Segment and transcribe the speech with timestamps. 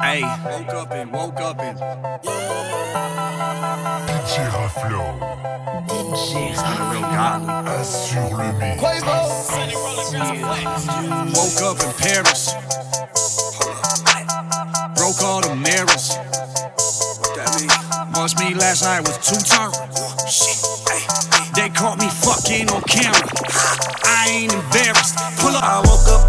[0.00, 1.78] Hey, woke up and woke up and
[4.08, 5.38] DJ Raflo
[6.90, 7.52] real godly.
[7.80, 8.82] assure le mix.
[11.36, 12.54] Woke up in Paris.
[14.96, 16.16] Broke all the mirrors.
[17.20, 17.70] What that mean?
[18.12, 19.72] Must mean last night was two turn.
[20.26, 20.56] Shit.
[21.54, 23.28] They caught me fucking on camera.
[24.04, 25.16] I ain't embarrassed.
[25.38, 25.62] Pull up.
[25.62, 26.27] I woke up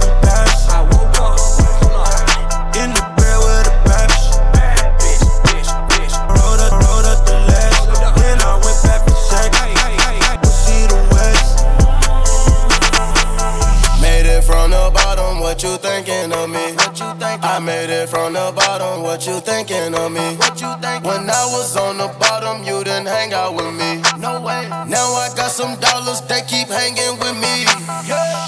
[17.60, 19.04] I made it from the bottom.
[19.04, 20.24] What you thinking of me?
[20.40, 21.04] What you think?
[21.04, 24.00] When I was on the bottom, you didn't hang out with me.
[24.16, 24.64] No way.
[24.88, 26.24] Now I got some dollars.
[26.24, 27.68] They keep hanging with me.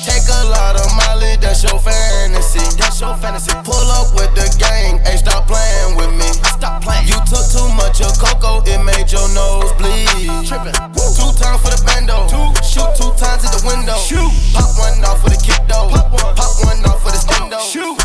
[0.08, 1.36] Take a lot of Molly.
[1.44, 2.64] That's your fantasy.
[2.80, 3.52] That's your fantasy.
[3.68, 5.04] Pull up with the gang.
[5.04, 6.32] Hey, stop playing with me.
[6.56, 7.12] Stop playing.
[7.12, 8.64] You took too much of cocoa.
[8.64, 10.48] It made your nose bleed.
[10.48, 10.72] Tripping.
[10.96, 12.32] Two times for the bando.
[12.32, 12.48] Two.
[12.64, 14.00] Shoot two times at the window.
[14.00, 14.32] Shoot.
[14.56, 15.92] Pop one off with the kick though.
[15.92, 16.32] Pop one.
[16.40, 17.60] Pop one off with a stendo.
[17.60, 18.01] Shoot.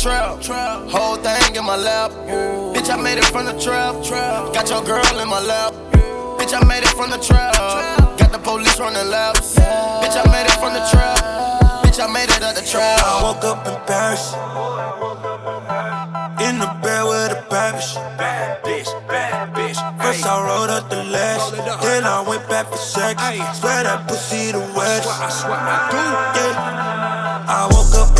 [0.00, 0.42] Trap.
[0.88, 2.10] Whole thing in my lap.
[2.74, 3.94] Bitch, I made it from the trap.
[4.54, 5.74] Got your girl in my lap.
[6.40, 7.54] Bitch, I made it from the trap.
[8.16, 9.56] Got the police running laps.
[9.56, 11.18] Bitch, I made it from the trap.
[11.84, 13.00] Bitch, I made it out the trap.
[13.04, 14.32] I woke up in Paris.
[16.48, 17.94] In the bed with a babish.
[18.16, 19.76] Bad bitch, bad bitch.
[20.02, 21.80] First I rolled up the last, Roll it up.
[21.82, 23.20] then I went back for sex.
[23.22, 23.36] Ay.
[23.52, 25.08] Swear that pussy the west.
[25.08, 26.40] I swear I do.
[26.40, 27.44] Yeah.
[27.52, 28.19] I woke up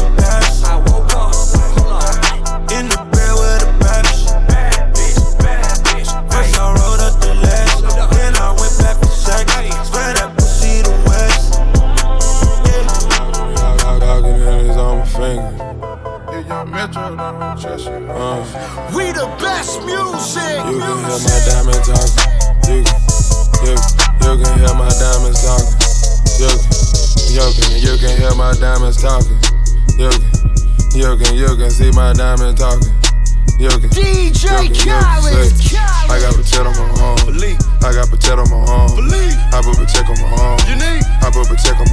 [16.81, 18.41] Uh,
[18.97, 20.65] We the best music.
[20.65, 22.25] you can hear my diamond talking.
[22.73, 22.97] You can,
[23.61, 23.77] you,
[24.25, 25.77] you can hear my diamonds talking.
[26.41, 26.65] You can,
[27.37, 29.37] you can, you can hear my diamonds talking.
[30.01, 30.25] You can,
[30.97, 32.89] you can, you can see my diamond talking.
[33.61, 35.53] You can, DJ Khaled.
[36.09, 37.29] I got potato on my arm.
[37.85, 38.97] I got potato on my arm.
[39.53, 40.61] I put potato on my arm.
[40.65, 41.05] You need.
[41.21, 41.90] I put potato on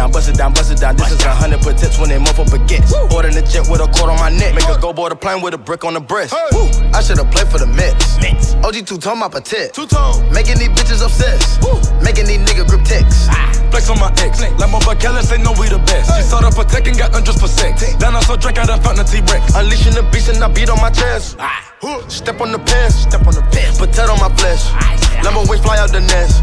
[0.00, 0.96] down, bust it down, bust it down.
[0.96, 2.92] This is a hundred potential when they motherfucker baguettes.
[3.12, 4.54] Ordering a jet with a cord on my neck.
[4.54, 6.32] Make a go board a plane with a brick on the breast.
[6.52, 6.68] Woo.
[6.94, 8.54] I should've played for the Mets.
[8.64, 9.72] OG two tone my Patek.
[9.72, 10.32] Two tone.
[10.32, 11.60] Making these bitches obsessed.
[12.02, 13.28] Making these niggas grip texts.
[13.70, 14.40] Flex on my ex.
[14.42, 16.10] Like my Kelly say no, we the best.
[16.16, 17.94] She saw the protect and got undressed for sex.
[17.96, 19.54] Then I saw drink, I done found the T-Rex.
[19.54, 21.36] Unleashing the beast and I beat on my chest.
[21.38, 21.66] Ah.
[22.08, 23.78] Step on the pants, step on the pants.
[23.78, 24.68] Potato on my flesh.
[24.76, 24.92] Ah,
[25.24, 26.42] Lambo wings fly out the nest.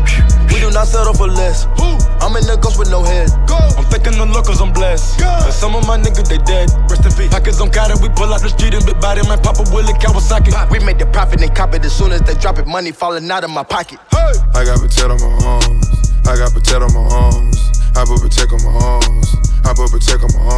[0.50, 1.68] We do not settle for less.
[2.24, 3.30] I'm in the ghost with no head.
[3.78, 5.22] I'm thinking the lookers, I'm blessed.
[5.22, 6.72] And some of my niggas, they dead.
[6.90, 7.30] Rest in peace.
[7.30, 9.38] Pockets on Carter, we pull out the street and big body, man.
[9.40, 10.50] Papa Willie Kawasaki.
[10.72, 12.66] We make the profit and cop it as soon as they drop it.
[12.66, 14.00] Money falling out of my pocket.
[14.56, 16.07] I got potato on my arms.
[16.28, 17.72] I got potato on my arms.
[17.96, 19.34] I put potato on my arms.
[19.64, 20.52] I put potato on my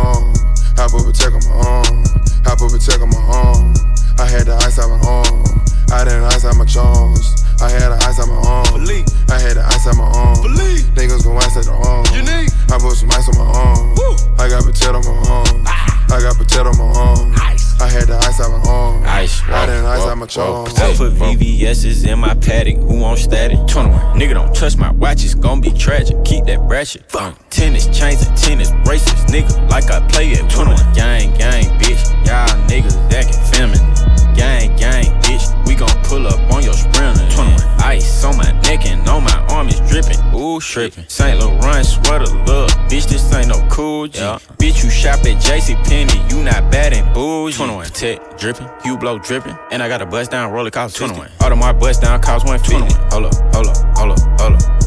[0.80, 0.88] arm.
[0.88, 2.04] I put potato on my arm.
[2.46, 3.74] I put potato on my arm.
[4.20, 5.44] I had the ice out my arm.
[5.92, 7.44] I didn't ice out my charms.
[7.62, 8.74] I had the ice out my arm.
[8.74, 9.06] Believe.
[9.30, 10.42] I had the ice out my arm.
[10.42, 10.86] Believe.
[10.96, 12.06] Niggas gon' ice at the arm.
[12.16, 12.52] You need.
[12.72, 13.96] I put some ice on my arm.
[14.40, 15.64] I got potato on my arm.
[15.68, 16.00] Ah.
[16.12, 17.36] I got potato on my arm.
[17.82, 19.04] I had the ice out my arm.
[19.06, 20.80] Ice, I didn't ice whoa, out my whoa, charms.
[20.80, 22.78] I put VVS's in my Patek.
[22.78, 23.60] Who on static?
[23.68, 24.20] 21.
[24.20, 25.24] Nigga don't touch my watch.
[25.24, 26.18] It's gon' be tragic.
[26.26, 27.10] Keep that ratchet.
[27.10, 27.38] Fuck.
[27.50, 29.32] Tennis chains and tennis bracelets.
[29.32, 30.69] Nigga, like I play at 21.
[30.94, 32.02] Gang, gang, bitch.
[32.26, 34.36] Y'all niggas acting feminine.
[34.36, 35.46] Gang, gang, bitch.
[35.68, 37.30] We gon' pull up on your sprinter.
[37.32, 37.60] 21.
[37.84, 40.20] Ice on my neck and on my arm is dripping.
[40.36, 41.06] Ooh, tripping.
[41.08, 41.40] St.
[41.40, 42.70] Laurent sweater, look.
[42.90, 44.20] Bitch, this ain't no Coogi.
[44.58, 46.20] Bitch, you shop at JC Penney.
[46.30, 47.58] You not bad and bougie.
[47.58, 47.86] 21.
[47.88, 48.70] Tech dripping.
[48.84, 49.58] Hugh blow dripping.
[49.72, 51.30] And I got a bust down roller cost 21.
[51.40, 52.94] Audemars bust down cost 150.
[53.12, 54.79] Hold up, hold up, hold up, hold up.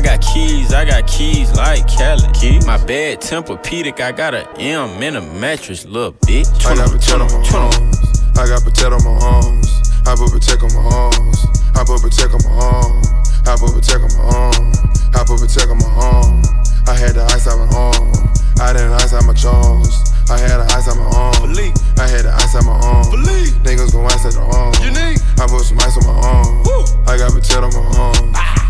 [0.00, 2.24] I got keys, I got keys like Kelly.
[2.32, 2.58] Key.
[2.64, 6.48] My bed Tempur-Pedic, I got a M in a mattress, little bitch.
[6.64, 8.00] I got potato on my arms.
[8.32, 9.68] I got potato on my arms.
[10.08, 11.44] I put potato on my arms.
[11.76, 12.96] I put potato on my arm.
[13.44, 14.72] I put potato on my arm.
[15.12, 16.42] I put potato on my arm.
[16.88, 18.08] I had the ice out my arm.
[18.56, 19.92] I didn't ice out my charms.
[20.32, 21.44] I had the ice out my arm.
[21.44, 21.76] Believe.
[22.00, 23.04] I had the ice out my arm.
[23.12, 23.52] Believe.
[23.68, 24.72] Niggas gon' ice at the arm.
[24.80, 25.20] You need.
[25.36, 26.64] I put some ice on my arm.
[27.04, 28.32] I got potato on my arm.
[28.32, 28.69] Ah.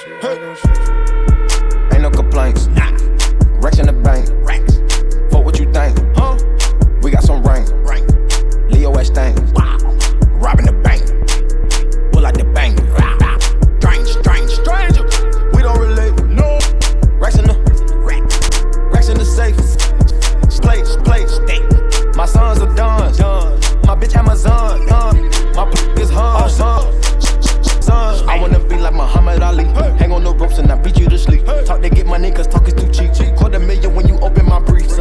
[0.00, 0.24] shit.
[1.92, 2.66] Ain't no complaints.
[2.68, 2.89] Nah.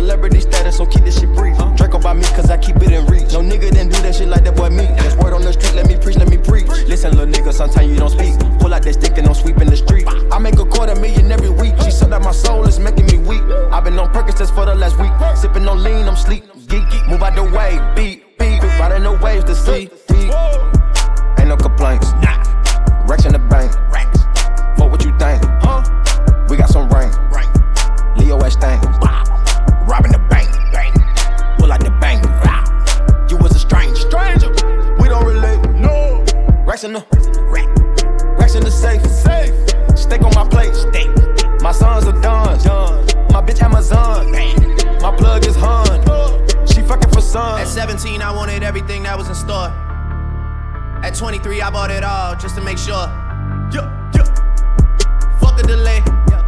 [0.10, 1.56] celebrity status, so keep this shit brief.
[1.76, 3.32] Draco by me, cause I keep it in reach.
[3.32, 4.88] No nigga didn't do that shit like that boy me.
[5.04, 6.66] Just word on the street, let me preach, let me preach.
[6.90, 8.34] Listen, little nigga, sometimes you don't speak.
[8.60, 10.08] Pull out that stick and don't sweep in the street.
[10.32, 11.76] I make a quarter million every week.
[11.84, 13.44] She said that my soul is making me weak.
[13.72, 15.14] I've been on Percocets for the last week.
[15.38, 16.44] Sipping on lean, I'm sleep.
[16.68, 18.64] Geek, move out the way, beat, beat.
[18.82, 19.92] Riding the waves to see.
[21.38, 22.09] Ain't no complaints.
[36.80, 37.04] racks in the
[37.50, 39.54] rack, racks in the safe, safe.
[39.98, 41.10] Steak on my plate, steak.
[41.62, 43.06] My sons are done, done.
[43.34, 44.56] My bitch Amazon, Bang.
[45.02, 46.00] my plug is hun.
[46.68, 47.60] She fucking for son.
[47.60, 49.68] At 17, I wanted everything that was in store.
[51.04, 53.08] At 23, I bought it all just to make sure.
[53.74, 54.24] Yeah, yeah.
[55.40, 56.02] Fuck the delay.
[56.30, 56.48] Yeah.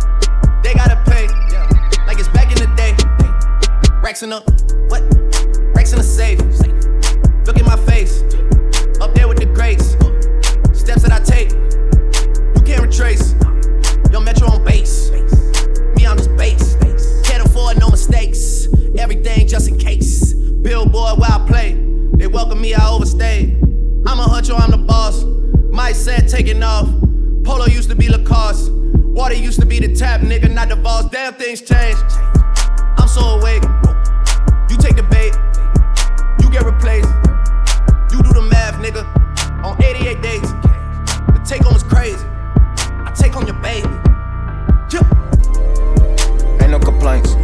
[0.63, 1.28] They gotta pay.
[1.51, 1.68] Yeah.
[2.07, 2.95] Like it's back in the day.
[3.19, 4.00] Hey.
[4.01, 4.39] Racks in the
[4.88, 5.04] what?
[5.75, 6.39] Racks in the safe.
[7.45, 8.24] Look at my face.
[9.01, 9.95] Up there with the greats
[11.01, 11.51] that I take.
[12.56, 13.33] You can't retrace.
[14.12, 15.09] Yo, metro on base.
[15.95, 16.75] Me, I'm just base.
[17.24, 18.68] Can't afford no mistakes.
[18.98, 20.33] Everything just in case.
[20.33, 21.74] Billboard where I play.
[22.13, 23.57] They welcome me, I overstayed.
[24.06, 25.24] I'm a huncho, I'm the boss.
[25.71, 26.89] My set taking off.
[27.44, 28.71] Polo used to be Lacoste.
[28.71, 31.09] Water used to be the tap, nigga, not the boss.
[31.09, 32.04] Damn things changed.
[32.97, 33.63] I'm so awake.
[34.69, 35.33] You take the bait.
[36.42, 37.09] You get replaced.
[38.12, 39.06] You do the math, nigga.
[39.63, 40.61] On 88 days
[41.51, 42.25] take on is crazy.
[42.77, 43.89] I take on your baby.
[44.89, 46.62] Yeah.
[46.62, 47.41] Ain't no complaints.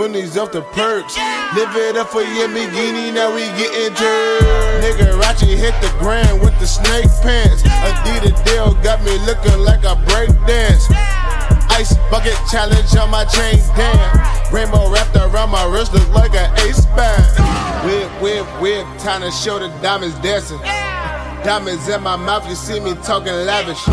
[0.00, 1.14] 20s off the perks.
[1.52, 4.80] Live it up for Yamigini, now we getting jerked.
[4.80, 7.60] Nigga, Rachi hit the ground with the snake pants.
[7.84, 10.88] Adidas deal got me looking like a break dance.
[11.76, 14.50] Ice bucket challenge on my chain, damn.
[14.50, 17.20] Rainbow wrapped around my wrist look like an ace band.
[17.84, 20.60] Whip, whip, whip, time to show the diamonds dancing.
[21.44, 23.86] Diamonds in my mouth, you see me talking lavish.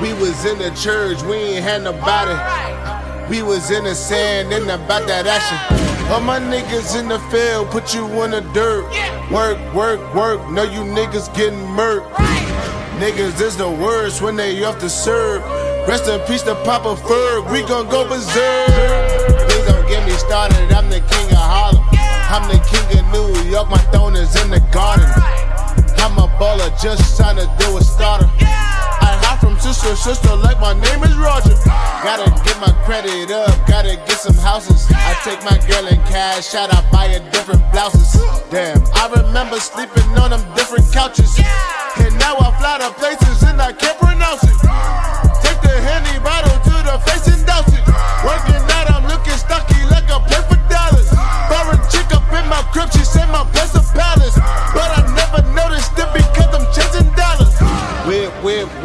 [0.00, 2.93] We was in the church, we ain't had nobody.
[3.28, 5.56] We was in the sand and about that action.
[6.12, 8.84] All my niggas in the field, put you in the dirt.
[9.32, 10.50] Work, work, work.
[10.50, 12.12] know you niggas getting murked.
[13.00, 15.42] Niggas is the worst when they off to serve.
[15.88, 17.50] Rest in peace to Papa Ferg.
[17.50, 18.68] We gon' go berserk.
[19.48, 20.70] Please don't get me started.
[20.70, 21.84] I'm the king of Harlem.
[22.28, 23.70] I'm the king of New York.
[23.70, 25.08] My throne is in the garden.
[26.04, 28.28] I'm a baller, just trying to do a starter
[29.44, 31.52] from sister sister like my name is Roger.
[32.00, 34.88] Gotta get my credit up, gotta get some houses.
[34.90, 38.16] I take my girl in cash out, I buy her different blouses.
[38.48, 41.36] Damn, I remember sleeping on them different couches.
[42.00, 44.56] And now I fly to places and I can't pronounce it.
[45.44, 47.84] Take the Henny bottle to the face and douse it.
[48.24, 51.10] Working out, I'm looking stocky like a play for dollars.
[51.92, 53.83] Chick up in my crib, she said my best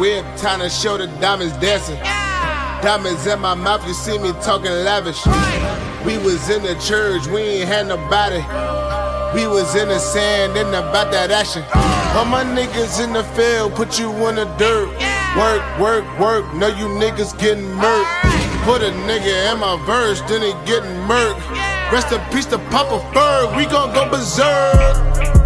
[0.00, 1.96] whip, time to show the diamonds dancing.
[1.96, 2.80] Yeah.
[2.82, 5.24] Diamonds in my mouth, you see me talking lavish.
[5.26, 6.02] Right.
[6.06, 8.40] We was in the church, we ain't had nobody.
[9.36, 11.62] We was in the sand and about that action.
[11.74, 12.16] Uh.
[12.16, 14.88] All my niggas in the field, put you in the dirt.
[14.98, 15.38] Yeah.
[15.38, 18.24] Work, work, work, know you niggas getting murked.
[18.24, 18.62] Right.
[18.64, 21.38] Put a nigga in my verse, then he getting murked.
[21.54, 21.92] Yeah.
[21.92, 25.39] Rest in peace to Papa Ferg, we gon' go berserk.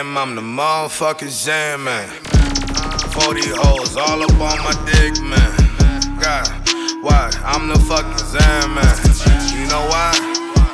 [0.00, 2.08] Goddamn, I'm the motherfucker Zan man.
[3.12, 5.52] 40 hoes all up on my dick, man.
[6.18, 6.48] God,
[7.02, 7.30] why?
[7.44, 8.96] I'm the fucking Zan man.
[9.52, 10.16] You know why?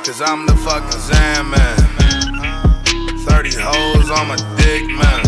[0.05, 1.75] Cause I'm the fucking Zan man.
[3.27, 5.25] 30 hoes on my dick, man.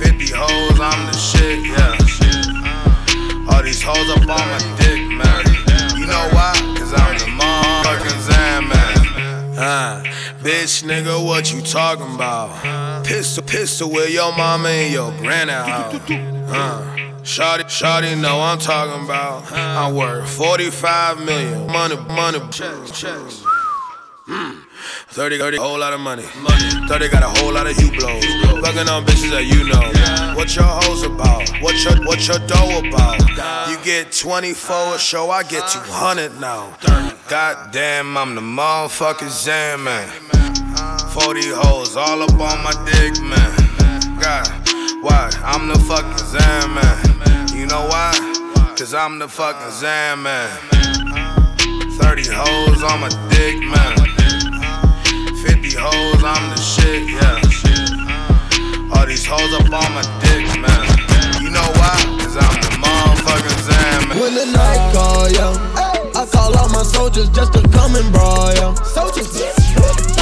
[0.00, 3.52] 50 hoes, I'm the shit, yeah.
[3.52, 5.44] All these hoes up on my dick, man.
[5.98, 6.54] You know why?
[6.78, 9.58] Cause I'm the motherfucking Zan man.
[9.58, 10.15] Uh,
[10.46, 13.04] bitch, nigga, what you talking about?
[13.04, 15.94] Pistol, pistol with your mama and your granny house.
[15.94, 19.50] Uh, Shawty, shawty, know I'm talking about.
[19.50, 21.66] I'm worth 45 million.
[21.66, 23.44] Money, money, checks, checks.
[24.28, 26.22] 30, 30, whole lot of money.
[26.22, 28.24] 30 got a whole lot of you blows.
[28.24, 30.36] Fucking on bitches that you know.
[30.36, 31.48] What your hoes about?
[31.60, 33.68] What your what your dough about?
[33.68, 36.76] You get 24 a show, I get 200 now.
[37.28, 40.35] Goddamn, I'm the motherfucking Zan man.
[41.16, 43.50] 40 hoes all up on my dick, man.
[44.20, 44.46] God,
[45.00, 45.30] why?
[45.42, 47.48] I'm the fucking Zan man.
[47.56, 48.12] You know why?
[48.76, 50.46] Cause I'm the fucking Zan man.
[51.96, 53.96] 30 hoes on my dick, man.
[55.40, 57.40] 50 hoes, I'm the shit, yeah.
[58.92, 60.84] All these hoes up on my dick, man.
[61.40, 61.96] You know why?
[62.20, 64.20] Cause I'm the motherfucking Zan, man.
[64.20, 68.52] When the night call, yeah, I call all my soldiers just to come and brawl,
[68.52, 68.74] yeah.
[68.84, 70.15] Soldiers.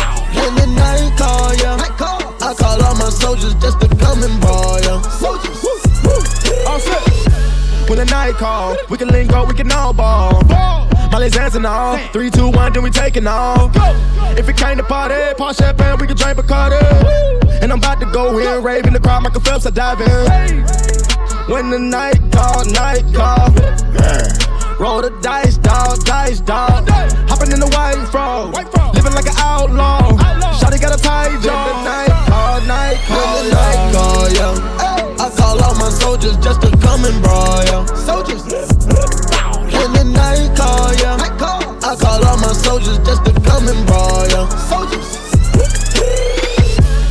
[0.45, 4.79] When the night call, yeah, I call all my soldiers just to come and brawl,
[4.79, 5.01] yeah.
[5.01, 5.65] Soldiers.
[6.67, 7.14] All set.
[7.89, 10.43] When the night call, we can link up, we can all ball.
[11.13, 11.99] Molly's dancing all.
[12.13, 13.71] Three, two, one, then we taking off.
[14.39, 16.83] If it came to party, pop champagne, we can drink Bacardi.
[17.63, 20.65] And I'm about to go in, raving the crowd, Michael Phelps, I dive in.
[21.53, 23.53] When the night call, night call.
[23.95, 24.55] Yeah.
[24.81, 26.89] Roll the dice, dog, dice, dog.
[27.29, 28.55] Hopping in the white frog.
[28.95, 30.11] Living like an outlaw.
[30.59, 31.53] Shotty got a tight the
[31.85, 34.84] night call, night call, night call, I
[35.59, 37.87] call all my soldiers just to come and brawl, yeah.
[37.95, 38.43] Soldiers.
[38.45, 44.27] When the night call, yeah, I call all my soldiers just to come and brawl,
[44.29, 44.49] yeah.
[44.69, 45.14] Soldiers.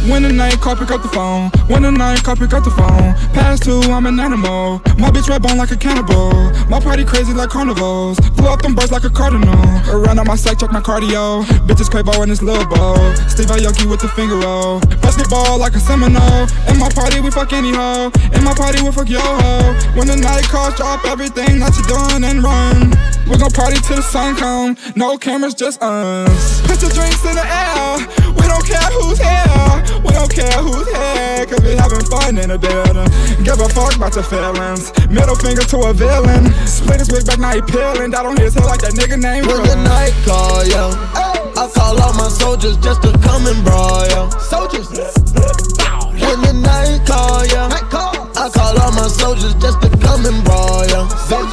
[0.10, 1.50] When the night call, pick up the phone.
[1.72, 3.16] When the night call, pick up the phone.
[3.32, 4.82] Past two, I'm an animal.
[5.00, 6.52] My bitch red bone like a cannibal.
[6.68, 8.20] My party crazy like carnivals.
[8.36, 9.56] Blew up them birds like a cardinal.
[9.88, 11.44] Around on my sack, check my cardio.
[11.68, 13.00] Bitches Quavo in this little bowl.
[13.32, 14.82] Steve Aoki with the finger roll.
[15.00, 16.52] Basketball like a Seminole.
[16.68, 18.12] In my party, we fuck any hoe.
[18.36, 19.72] In my party, we fuck yo ho.
[19.96, 22.92] When the night calls, drop everything that you doing and run.
[23.28, 24.78] We gon' party till the sun come.
[24.96, 26.62] No cameras, just us.
[26.68, 27.98] Put the drinks in the air.
[28.36, 30.04] We don't care who's here.
[30.04, 31.46] We don't care who's here.
[31.48, 33.08] Cause we having fun in the building.
[33.44, 34.92] Give a fuck about your feelings.
[35.08, 36.52] Middle finger to a villain.
[36.68, 38.12] Split his wig back, now he peeling.
[38.12, 40.92] Down on his head like that nigga named When the night call, yeah,
[41.56, 44.28] I call all my soldiers just to come and brawl, yeah.
[44.52, 44.92] Soldiers.
[44.92, 50.86] When the night call, yeah, I call all my soldiers just to come and brawl,
[50.88, 51.08] yeah.
[51.32, 51.53] When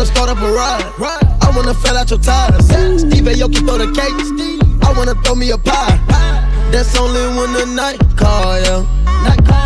[0.00, 0.80] wanna start up a ride,
[1.44, 2.64] I wanna fill out your tires.
[2.64, 4.16] Steve Aoki throw the cake,
[4.80, 6.00] I wanna throw me a pie.
[6.72, 8.80] That's only when the night call, yeah.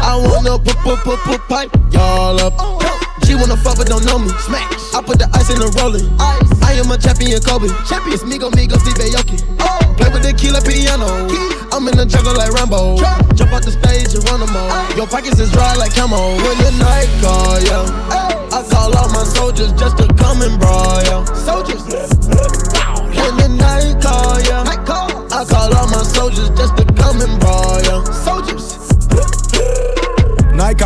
[0.03, 2.53] I wanna put, put, put, put pipe y'all up.
[3.25, 4.29] She wanna fuck but don't know me.
[4.43, 4.75] Smash.
[4.93, 6.11] I put the ice in the rolling.
[6.19, 7.71] I am a champion, Kobe.
[7.87, 9.39] Champions, Migo, Migo, Steve Aoki.
[9.61, 9.95] Oh.
[9.95, 11.31] Play with the killer piano.
[11.71, 12.99] I'm in the jungle like Rambo.
[13.39, 14.97] Jump out the stage and run them all.
[14.97, 16.35] Your pockets is dry like camo.
[16.43, 18.34] When the night call, yeah.
[18.55, 21.25] I call all my soldiers just to come and brawl, yeah.
[21.35, 21.83] Soldiers.
[21.83, 24.63] When the night call, yeah.
[24.63, 26.84] I call all my soldiers just to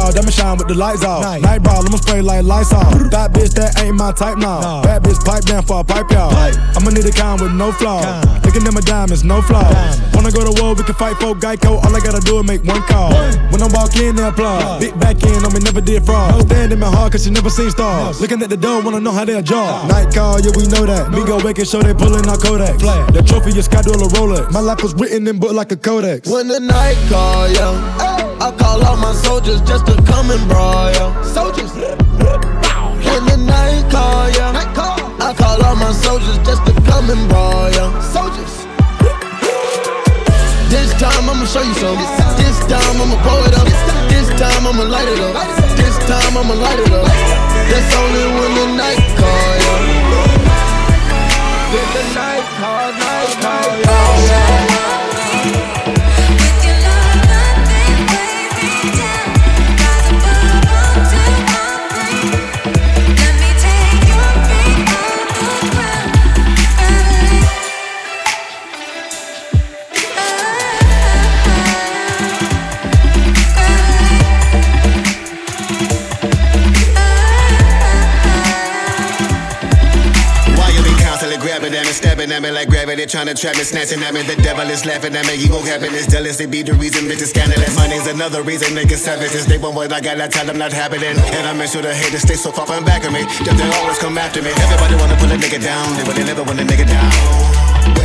[0.08, 1.22] Night call, I'ma shine with the lights off.
[1.22, 2.92] Night, Night ball, I'ma spray like lights off.
[3.12, 4.82] that bitch, that ain't my type now.
[4.82, 6.32] Bad bitch, pipe down for a pipe y'all.
[6.32, 8.00] I'ma need a con with no flaw.
[8.44, 10.00] Looking at my diamonds, no flaws.
[10.14, 11.84] Wanna go to war, we can fight for Geico.
[11.84, 13.12] All I gotta do is make one call.
[13.52, 14.80] When I walk in, they applaud.
[14.80, 16.40] Big back in on me, never did fraud.
[16.48, 18.20] Stand in my heart, cause you never seen stars.
[18.20, 19.86] Looking at the door, wanna know how they jaw.
[19.88, 21.10] Night call, yeah, we know that.
[21.12, 22.78] Me go wake and show they pulling our Kodak.
[23.12, 24.50] The trophy is Sky Dollar Rolex.
[24.52, 26.30] My life was written in book like a codex.
[26.30, 28.27] When the night call, yeah.
[28.40, 31.22] I call all my soldiers just to come and brawl, yeah.
[31.22, 31.72] Soldiers.
[31.74, 34.52] When the night call, ya.
[34.52, 34.98] Night call.
[35.20, 37.90] I call all my soldiers just to come and brawl, yeah.
[38.00, 38.54] Soldiers.
[40.70, 42.06] This time I'ma show you something.
[42.38, 43.66] This time I'ma blow it up.
[44.06, 45.34] This time I'ma light it up.
[45.76, 47.10] This time I'ma light it up.
[47.70, 49.82] That's only when the night call, yeah.
[51.74, 54.47] With the night call, night call, yeah.
[81.58, 84.22] Grabbing at me, stabbing at me like gravity, trying to trap me, snatching at me.
[84.22, 87.74] The devil is laughing at me, ego happiness, jealousy be the reason bitches scandalous.
[87.74, 89.46] Money's another reason niggas savages.
[89.46, 91.18] They want what I got, I tell them not happening.
[91.18, 93.68] And I make sure the haters stay so far from back of me, that they
[93.82, 94.54] always come after me.
[94.54, 97.10] Everybody wanna pull a nigga down, they really never want a nigga down.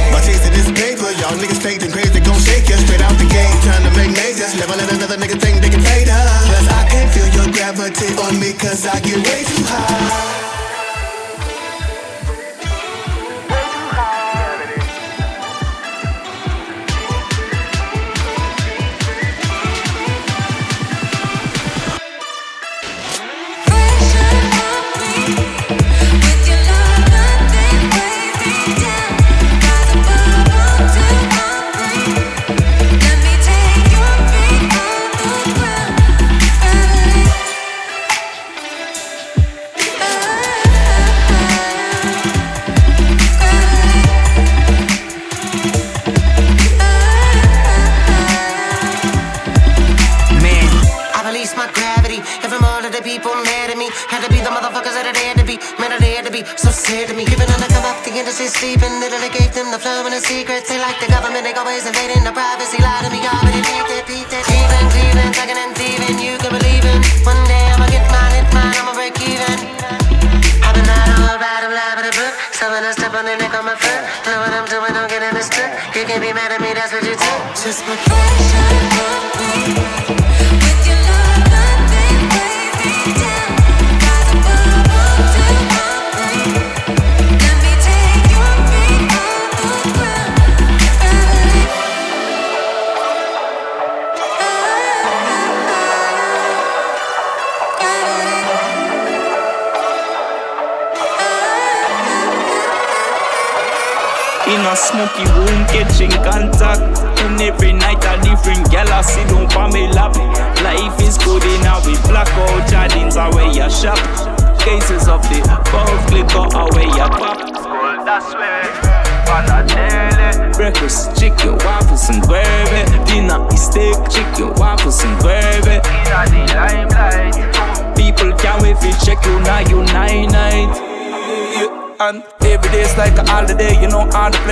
[0.10, 3.14] My taste of this paper, y'all niggas fake and crazy, gon' shake you straight out
[3.22, 3.54] the gate.
[3.62, 6.42] Trying to make majors, never let another nigga think they can fade us.
[6.50, 10.43] Cause I can't feel your gravity on me, cause I get way too high.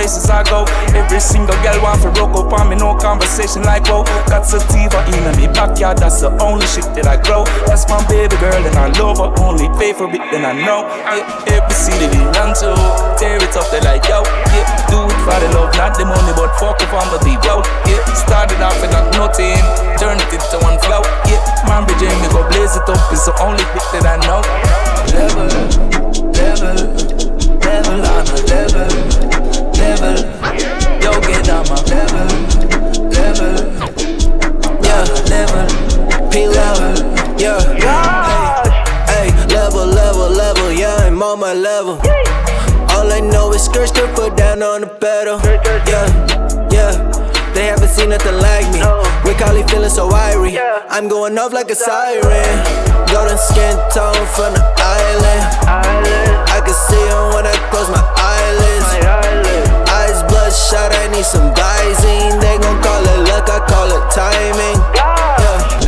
[0.02, 0.66] Places I go.
[0.98, 4.02] Every single girl want to rock up on me, no conversation like whoa.
[4.26, 7.46] Got sativa in me backyard, that's the only shit that I grow.
[7.70, 10.90] That's my baby girl and I love her, only pay for it, then I know.
[11.06, 12.74] Yeah, every city we run to,
[13.14, 14.26] tear it up, they like yo.
[14.50, 17.38] Yeah, do it for the love, not the money, but fuck if I'm a deep
[17.46, 17.62] yo.
[17.86, 19.62] Yeah, started off with nothing,
[20.02, 21.06] turned it into one flow.
[21.30, 21.38] Yeah,
[21.70, 24.42] man, bridge me go blaze it up, it's the only bit that I know.
[25.14, 25.46] Level,
[26.34, 27.12] level
[27.62, 29.41] level on a level,
[29.82, 30.14] level.
[31.02, 32.26] Yo, get on my level,
[33.10, 33.52] level.
[34.86, 35.64] Yeah, level,
[36.30, 36.92] P level,
[37.42, 37.60] yeah.
[39.10, 40.72] Hey, hey, level, level, level.
[40.72, 41.98] Yeah, I'm on my level.
[42.94, 45.38] All I know is skirt, skirt, foot down on the pedal.
[45.90, 46.06] Yeah,
[46.70, 46.92] yeah.
[47.54, 48.80] They haven't seen nothing like me.
[49.26, 50.56] Rick Holly feeling so irie.
[50.88, 52.54] I'm going off like a siren.
[53.12, 55.42] Golden skin tone from the island.
[56.48, 59.31] I can see them when I close my eyelids.
[60.52, 62.38] Bloodshot, I need some Visine.
[62.38, 64.76] They gon' call it luck, I call it timing.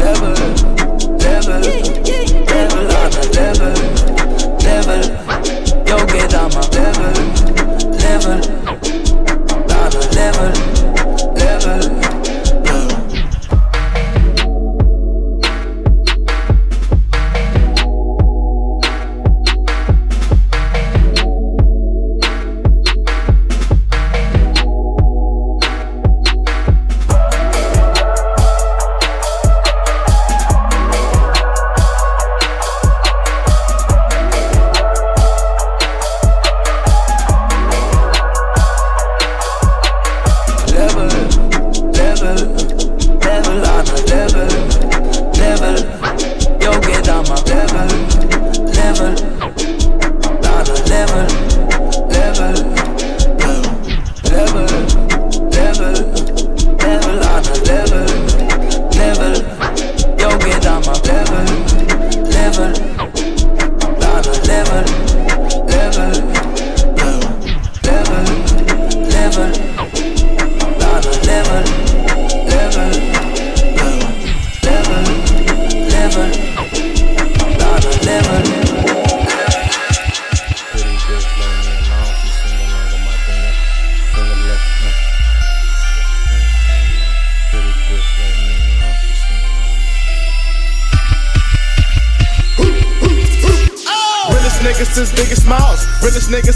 [0.01, 0.33] Level,
[1.19, 1.61] level,
[2.49, 3.75] level on a level,
[4.65, 5.03] level.
[5.87, 7.13] Yo, on my level,
[8.01, 8.41] level,
[9.71, 10.64] on a level.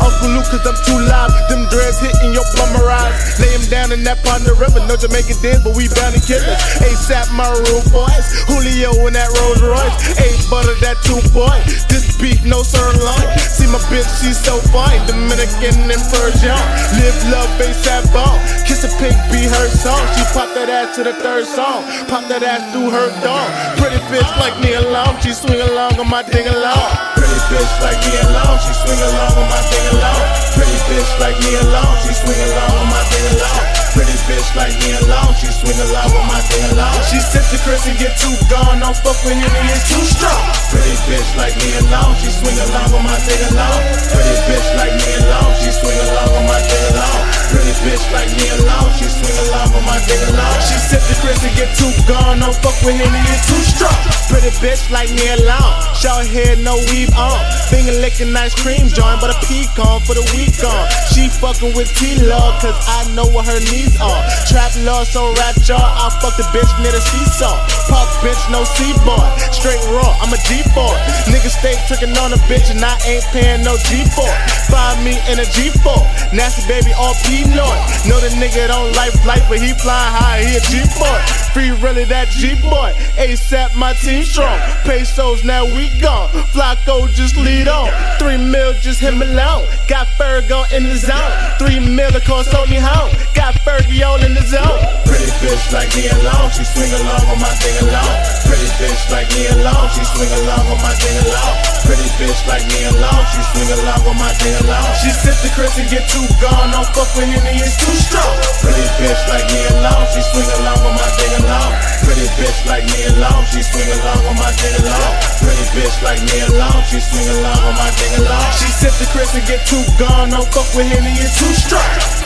[0.00, 1.32] Uncle Luke, cause I'm too live.
[1.48, 3.38] Them dreads hitting your plumber eyes.
[3.40, 4.80] Lay him down in that pond of river.
[4.86, 6.60] No Jamaican dance, but we bound to kill us.
[6.80, 8.26] ASAP, my room boys.
[8.48, 9.96] Julio in that Rolls Royce.
[10.20, 11.56] Ain't butter that two boy.
[11.88, 13.24] This beef, no sirloin.
[13.38, 15.00] See my bitch, she's so fine.
[15.06, 16.60] Dominican and Persian.
[17.00, 18.36] Live love, ASAP ball.
[18.68, 20.02] Kiss a pig, be her song.
[20.16, 21.84] She pop that ass to the third song.
[22.08, 23.48] Pop that ass through her dog.
[23.78, 25.16] Pretty bitch like me alone.
[25.20, 27.15] She swing along on my ding along.
[27.46, 28.58] Bitch like me alone.
[28.58, 30.26] She swing along with my thing alone.
[30.54, 31.96] Pretty bitch like me alone.
[32.02, 33.85] She swing along with my thing along.
[33.96, 35.32] Pretty bitch like me alone.
[35.40, 37.00] She swing along on my ding along.
[37.08, 38.84] She sip the Chris and get too gone.
[38.84, 40.36] Don't fuck with him, he is too strong.
[40.68, 42.12] Pretty bitch like me alone.
[42.20, 43.80] She swing along on my ding along.
[44.12, 45.52] Pretty bitch like me alone.
[45.56, 47.22] She swing along on my ding along.
[47.48, 48.92] Pretty bitch like me alone.
[49.00, 50.56] She swing along on my ding along.
[50.60, 52.44] She sip the Chris and get too gone.
[52.44, 53.96] Don't fuck with him, he is too strong.
[54.28, 55.72] Pretty bitch like me alone.
[55.96, 57.40] Short hair, no weave on.
[57.72, 60.84] Finger licking ice cream joint, but a pecan for the week on.
[61.16, 64.20] She fucking with T-Love, cause I know what her needs are.
[64.48, 65.54] Trap love, so rap.
[65.66, 67.56] I fuck the bitch near the seesaw.
[67.90, 69.26] Pop bitch, no C-boy.
[69.50, 70.94] Straight raw, I'm a G-boy.
[71.26, 74.34] Niggas stay tricking on a bitch, and I ain't paying no G-boy.
[74.70, 76.34] Find me in a G4.
[76.34, 77.78] Nasty baby, all P-Lord.
[78.06, 81.18] Know the nigga don't like flight, but he flying high, he a G-boy.
[81.54, 82.92] Free really that G-boy.
[83.16, 84.58] ASAP, my team strong.
[84.84, 86.28] Pesos, now we gone.
[86.52, 87.90] Flacko, just lead on.
[88.18, 89.66] Three mil, just him alone.
[89.88, 91.32] Got Fergo in the zone.
[91.58, 93.10] Three mil, of course, on me home.
[93.34, 94.78] Got Fergie all in the zone.
[95.10, 96.46] Pretty bitch like me alone.
[96.54, 98.14] She swing along on my thing alone.
[98.46, 99.90] Pretty bitch like me alone.
[99.90, 101.54] She swing along on my thing alone.
[101.82, 103.26] Pretty bitch like me alone.
[103.34, 104.86] She swing along on my thing alone.
[105.02, 106.70] She sip the Chris and get too gone.
[106.70, 108.38] Don't fuck with him, he is too strong.
[108.62, 110.06] Pretty bitch like me alone.
[110.14, 111.74] She swing along on my thing alone.
[112.06, 113.42] Pretty bitch like me alone.
[113.50, 115.14] She swing along on my thing alone.
[115.42, 116.86] Pretty bitch like me alone.
[116.86, 118.46] She swing along on my thing alone.
[118.62, 120.30] She sip the Chris and get too gone.
[120.30, 122.25] Don't fuck with him, he is too strong.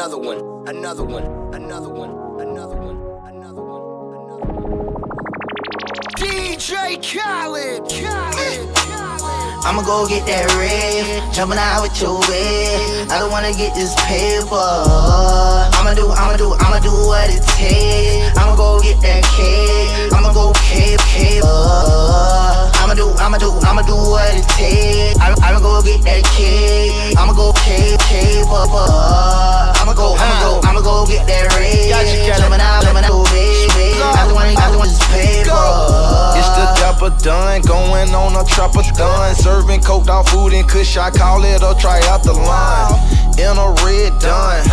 [0.00, 2.08] Another one, another one, another one,
[2.40, 2.96] another one,
[3.28, 3.82] another one,
[4.16, 4.72] another one.
[6.16, 8.64] DJ Khaled, Khaled.
[9.62, 13.10] I'ma go get that red, jumping out with your red.
[13.10, 14.56] I don't wanna get this paper.
[15.76, 18.38] I'ma do, I'ma do, I'ma do what it takes.
[18.38, 20.14] I'ma go get that cake.
[20.14, 22.69] I'ma go cave, cave.
[22.90, 25.14] I'ma do, I'ma do, I'ma do what it takes.
[25.22, 27.14] I'ma, I'ma go get that cake.
[27.14, 28.66] I'ma go cave, cave up.
[29.78, 31.86] I'ma go, I'ma go, I'ma go get that red.
[32.34, 33.94] Jumping out, jumping out, baby.
[33.94, 35.54] I don't wanna, I don't want this paper.
[36.34, 39.36] It's the dapper done, going on a trapper done.
[39.38, 42.98] Serving coke down food and kush, I call it a triathlon.
[43.38, 44.66] In a red done,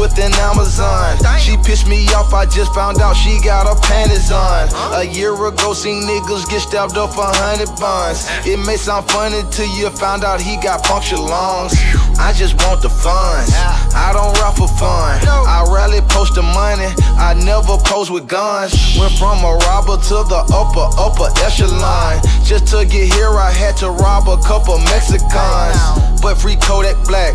[0.00, 1.20] with an Amazon.
[1.38, 4.72] She pissed me off, I just found out she got her panties on.
[4.96, 8.24] A year ago, seen niggas get stabbed up for hundred buns.
[8.48, 11.76] It may sound funny till you found out he got punctured lungs.
[12.18, 13.52] I just want the funds.
[13.92, 15.20] I don't rap for fun.
[15.28, 16.88] I rarely post the money.
[17.20, 18.72] I never post with guns.
[18.96, 22.24] Went from a robber to the upper, upper echelon.
[22.42, 25.76] Just to get here, I had to rob a couple Mexicans.
[26.22, 27.34] But free Kodak Black.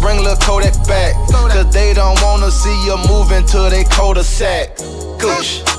[0.00, 1.14] Bring Lil Kodak back.
[1.30, 4.76] Cause they don't wanna see you moving till they cul-de-sac.
[5.18, 5.73] Kush.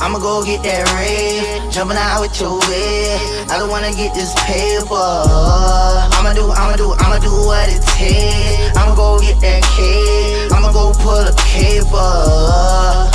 [0.00, 3.50] I'ma go get that red, jumping out with your red.
[3.50, 4.94] I don't wanna get this paper.
[4.94, 8.76] I'ma do, I'ma do, I'ma do what it takes.
[8.78, 10.52] I'ma go get that cake.
[10.54, 12.10] I'ma go pull a paper.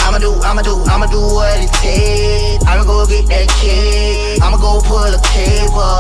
[0.08, 2.64] I'ma do, I'ma do, I'ma do what it takes.
[2.68, 4.42] I'ma go get that cake.
[4.44, 5.92] I'ma go pull a paper.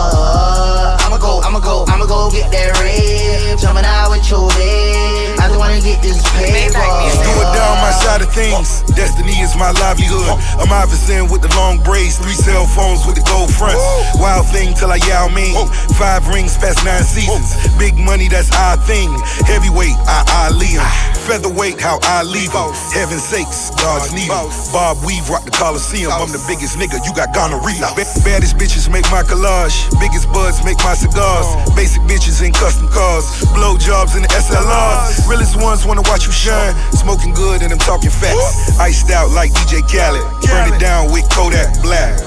[1.03, 5.39] I'ma go, I'ma go, I'ma go get that red, jumping out with your red.
[5.39, 6.75] I don't wanna get this paper.
[6.75, 8.83] Do it down my side side of things.
[8.93, 10.29] Destiny is my livelihood.
[10.61, 13.77] I'm Iverson with the long braids, three cell phones with the gold fronts.
[14.17, 15.53] Wild thing till I Yao Ming.
[16.01, 17.53] Five rings past nine seasons.
[17.77, 19.13] Big money, that's our thing.
[19.45, 21.13] Heavyweight, I Ali him.
[21.29, 22.73] Featherweight, how I leave him.
[22.91, 24.49] Heaven sakes, God's need him.
[24.73, 26.11] Bob Weave rock the Coliseum.
[26.11, 27.93] I'm the biggest nigga, you got gonorrhea.
[27.95, 29.77] Ba- baddest bitches make my collage.
[30.01, 31.47] Biggest buds make my cigars.
[31.77, 33.23] Basic bitches in custom cars.
[33.53, 35.29] Blow jobs in the SLRs.
[35.29, 36.73] Realest ones wanna watch you shine.
[36.91, 38.75] Smoking good and I'm talking facts.
[38.79, 40.25] Iced out like DJ Khaled.
[40.43, 42.19] Burn it down with Kodak Black.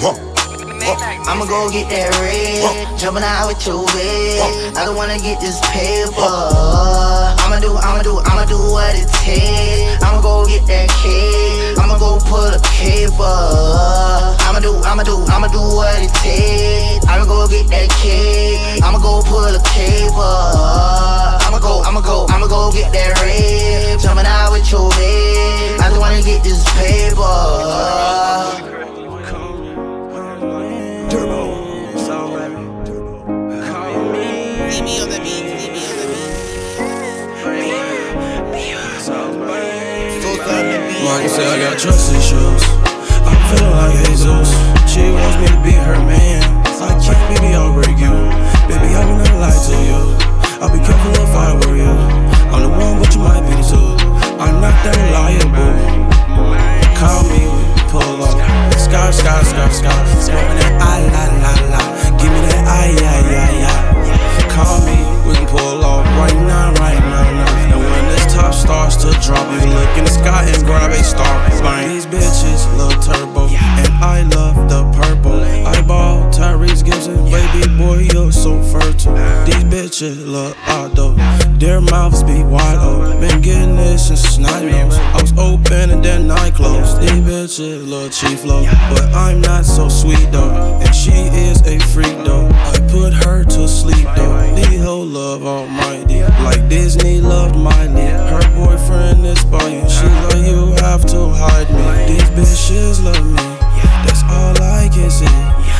[0.00, 0.14] Huh.
[1.26, 4.76] I'ma go get that red, jumping out with your wig.
[4.76, 6.12] I don't wanna get this paper.
[6.20, 10.02] I'ma do, I'ma do, I'ma do what it takes.
[10.04, 11.78] I'ma go get that cake.
[11.78, 13.24] I'ma go pull a paper.
[14.44, 17.06] I'ma do, I'ma do, I'ma do what it takes.
[17.06, 18.82] I'ma go get that cake.
[18.82, 21.23] I'ma go pull a paper.
[41.44, 42.62] Mama I got trust issues.
[43.28, 44.48] I'm feeling like Jesus.
[44.88, 46.40] She wants me to be her man.
[46.80, 48.16] I can't, baby, I'll break you.
[48.64, 50.00] Baby, I will not lie to you.
[50.64, 51.92] I'll be careful if I were you.
[52.48, 53.92] I'm the one, but you might be two.
[54.40, 55.76] I'm not that reliable.
[56.96, 57.44] Call me,
[57.92, 58.40] pull up.
[58.80, 60.06] Scar, scar, scar, scar.
[60.24, 60.73] Smoking
[70.64, 71.50] and grab a star.
[71.62, 71.88] Bang.
[71.88, 75.40] These bitches love turbo, and I love the purple.
[75.42, 79.14] I ball Tyrese Gibson, baby boy, you're so fertile.
[79.44, 81.14] These bitches love auto,
[81.58, 83.20] their mouths be wide open.
[83.20, 84.96] Been getting this since night nose.
[84.98, 87.00] I was open and then I closed.
[87.00, 90.80] These bitches love chief low, but I'm not so sweet though.
[90.82, 92.48] And she is a freak though.
[92.52, 94.54] I put her to sleep though.
[94.54, 97.93] These whole love almighty, like Disney loved Miley.
[102.74, 103.46] Bitches love me.
[104.02, 105.30] That's all I can see.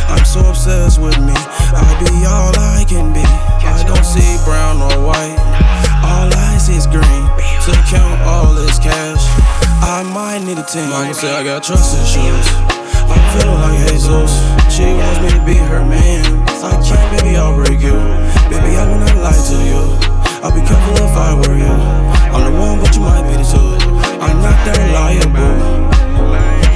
[0.06, 1.34] I'm so obsessed with me.
[1.34, 3.24] I be all I can be.
[3.66, 5.38] I don't see brown or white.
[6.06, 7.24] All I see is green.
[7.66, 9.22] To count all this cash,
[9.82, 10.88] I might need a team.
[10.90, 12.46] Mama say I got trust issues.
[13.10, 14.30] I'm feeling like Jesus.
[14.70, 16.22] She wants me to be her man.
[16.62, 17.98] I can't, baby, I'll break you.
[18.50, 19.82] Baby, I will not lie to you.
[20.44, 21.74] I'll be careful if I were you.
[22.34, 23.68] I'm the one, but you might be the two.
[24.22, 25.84] I'm not that reliable.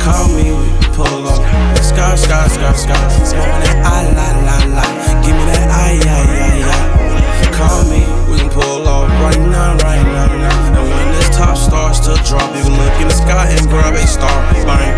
[0.08, 1.36] Call me, we pull up.
[1.84, 3.08] Sky, sky, sky, sky.
[3.28, 4.86] Smoking that I la la la.
[5.20, 7.52] Give me that I yeah yeah yeah.
[7.52, 8.00] Call me,
[8.32, 10.80] we can pull off right now, right now, now.
[10.80, 13.92] And when this top starts to drop, you can look in the sky and grab
[13.92, 14.38] a star.
[14.64, 14.96] Bang.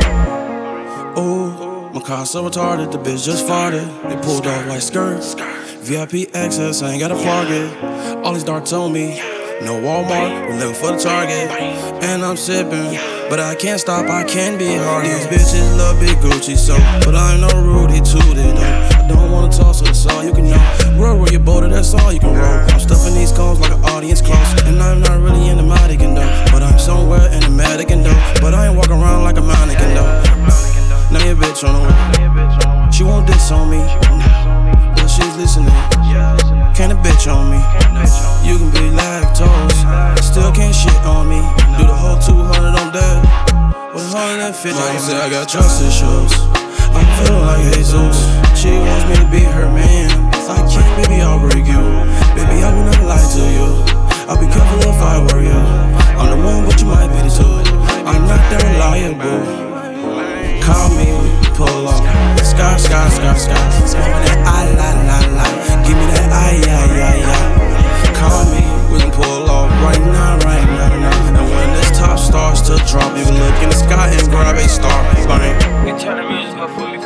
[1.18, 3.86] Ooh, my car so retarded, the bitch just farted.
[4.08, 5.34] They pulled off like skirts.
[5.82, 8.24] VIP access, I ain't gotta park it.
[8.24, 9.18] All these darts on me.
[9.62, 11.50] No Walmart, we're looking for the target.
[12.04, 12.94] And I'm sipping,
[13.30, 15.06] but I can't stop, I can be hard.
[15.06, 16.74] These bitches love big Gucci, so,
[17.06, 18.98] but I'm no Rudy Tootie, though.
[18.98, 20.98] I don't wanna talk, so that's all you can know.
[20.98, 22.58] Roll where you're bolder, that's all you can roll.
[22.68, 24.62] I'm stuffing these cones like an audience close.
[24.64, 26.44] And I'm not really in the Madigan, though.
[26.50, 28.20] But I'm somewhere in the Madigan, though.
[28.40, 30.22] But I ain't walking around like a mannequin, though.
[31.12, 32.29] Now your bitch on the way.
[33.00, 33.80] She won't diss on me,
[34.92, 35.72] but she's listening.
[36.76, 37.56] Can't a bitch on me.
[38.44, 41.40] You can be lactose, still can't shit on me.
[41.80, 43.94] Do the whole 200 on that.
[43.94, 46.28] With a 150 Mama say I got trust issues.
[46.92, 48.20] I'm feeling like Jesus.
[48.52, 50.12] She wants me to be her man.
[50.52, 51.80] I can't, baby, I'll break you.
[52.36, 53.80] Baby, I will not lie to you.
[54.28, 55.56] I'll be careful if I were you.
[56.20, 57.48] I'm the one, but you might be the two.
[58.04, 59.69] I'm not that reliable.
[60.70, 61.98] Call me, we pull up.
[62.38, 63.58] Sky, sky, sky, sky.
[63.90, 65.46] Smoking that I la la la.
[65.82, 68.14] Give me that I yeah yeah yeah.
[68.14, 71.26] Call me, we can pull off right now, right now, now.
[71.26, 74.68] And when this top starts to drop, you look in the sky and grab a
[74.68, 75.02] star.
[75.26, 75.58] Bang.
[75.86, 76.98] You turn the music up for me,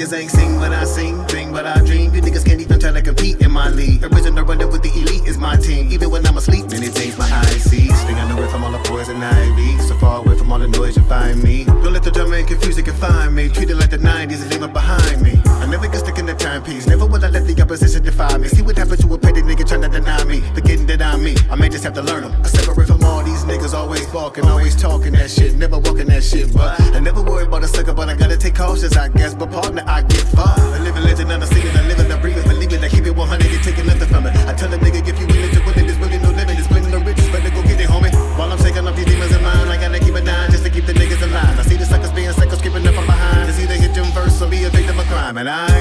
[0.00, 2.14] niggas ain't sing what I sing, dream what I dream.
[2.14, 4.02] You niggas can't even try to compete in my league.
[4.04, 5.92] Original runner with the elite is my team.
[5.92, 7.88] Even when I'm asleep, many things my eyes see.
[7.88, 9.78] Stay on the from all the poison ivy.
[9.80, 11.64] So far away from all the noise you find me.
[11.64, 13.48] Don't let the drama and confusion confine me.
[13.50, 15.40] Treat it like the 90s and leave it behind me.
[15.44, 16.86] I never get stuck in the timepiece.
[16.86, 18.48] Never will I let the opposition define me.
[18.48, 20.40] See what happened to a petty nigga trying to deny me.
[20.54, 21.36] Forgetting that I'm me.
[21.50, 22.32] I may just have to learn them.
[22.42, 23.19] I separate from all
[23.50, 26.52] niggas, always ball talking, always talking that shit, never walking that shit.
[26.54, 29.34] But I never worry about a sucker, but I gotta take cautious, I guess.
[29.34, 30.54] But partner, I get far.
[30.76, 33.06] A living legend, I'm a I live it, I breathe it, believe it, I keep
[33.06, 34.36] it 100, you taking nothing from it.
[34.46, 36.68] I tell a nigga, if you willing to win it, there's really no limit, it's
[36.68, 38.14] splitting the riches, better go get it, homie.
[38.38, 40.70] While I'm shaking off these demons in mind, I gotta keep it down just to
[40.70, 41.58] keep the niggas alive.
[41.58, 43.48] I see the suckers being psychos, creeping up from behind.
[43.50, 45.79] It's either hit them first or be a victim of crime, and I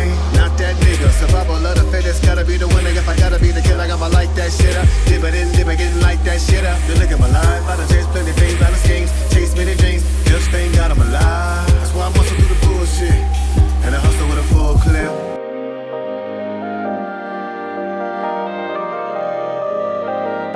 [2.49, 2.89] be the winner.
[2.89, 4.88] If I gotta be the killer, I gotta like that shit up.
[5.05, 6.77] Dip it in, dip it, getting like that shit up.
[6.89, 9.75] You look at my life, I done chased plenty things, lot of schemes, chase many
[9.75, 10.03] dreams.
[10.25, 11.69] Just thank God I'm alive.
[11.77, 13.21] That's why I muscle through the bullshit,
[13.85, 15.13] and I hustle with a full clip.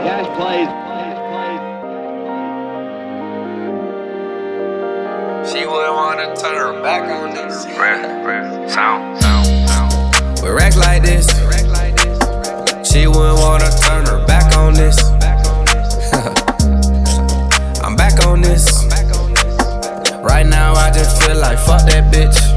[0.01, 0.69] Cash plays.
[5.51, 7.63] She wouldn't wanna turn her back on this.
[8.73, 10.41] Sound, sound, sound.
[10.41, 11.27] With racks like this,
[12.93, 14.99] she wouldn't wanna turn her back on this.
[17.83, 18.85] I'm back on this.
[20.21, 22.52] Right now, I just feel like fuck that bitch.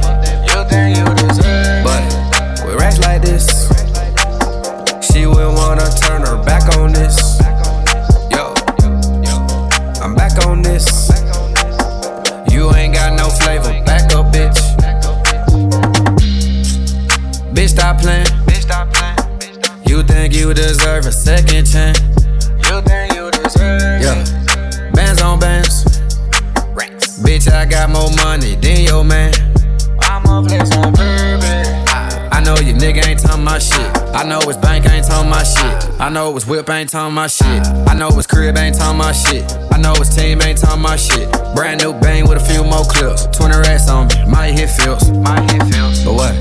[36.06, 37.66] I know it was whip ain't talking my shit.
[37.88, 39.42] I know it was crib ain't talking my shit.
[39.72, 41.28] I know it was team ain't talking my shit.
[41.56, 43.26] Brand new bang with a few more clips.
[43.36, 45.10] 20 racks on me, might hit fields.
[45.10, 46.04] Might hit fields.
[46.04, 46.32] But what?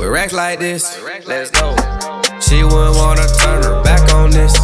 [0.00, 1.76] With racks like this, let's go.
[2.40, 4.56] She wouldn't wanna turn her back on this.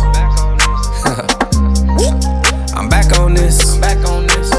[2.73, 3.77] I'm back on this.
[3.77, 4.51] Back on this.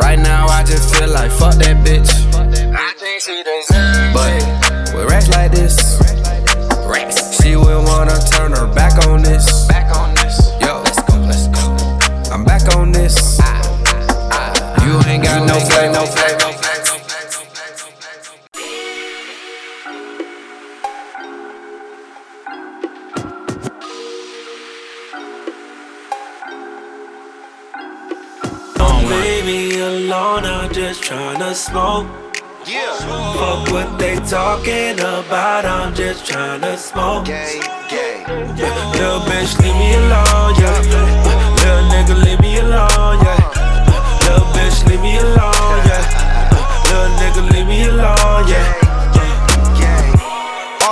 [0.00, 2.08] Right now, I just feel like fuck that bitch.
[2.74, 5.67] I think she deserve But with racks like this,
[15.76, 16.58] ain't no flavor, no
[30.08, 32.06] alone, I'm just tryna smoke.
[32.66, 32.96] Yeah.
[33.38, 37.26] Fuck what they talking about, I'm just tryna smoke.
[37.26, 38.24] Gay, gay.
[38.96, 40.80] Little bitch, leave me alone, yeah.
[41.60, 44.20] Little nigga, leave me alone, yeah.
[44.24, 45.57] Little bitch, leave me alone, yeah.
[47.38, 48.87] Nigga, leave me alone, yeah.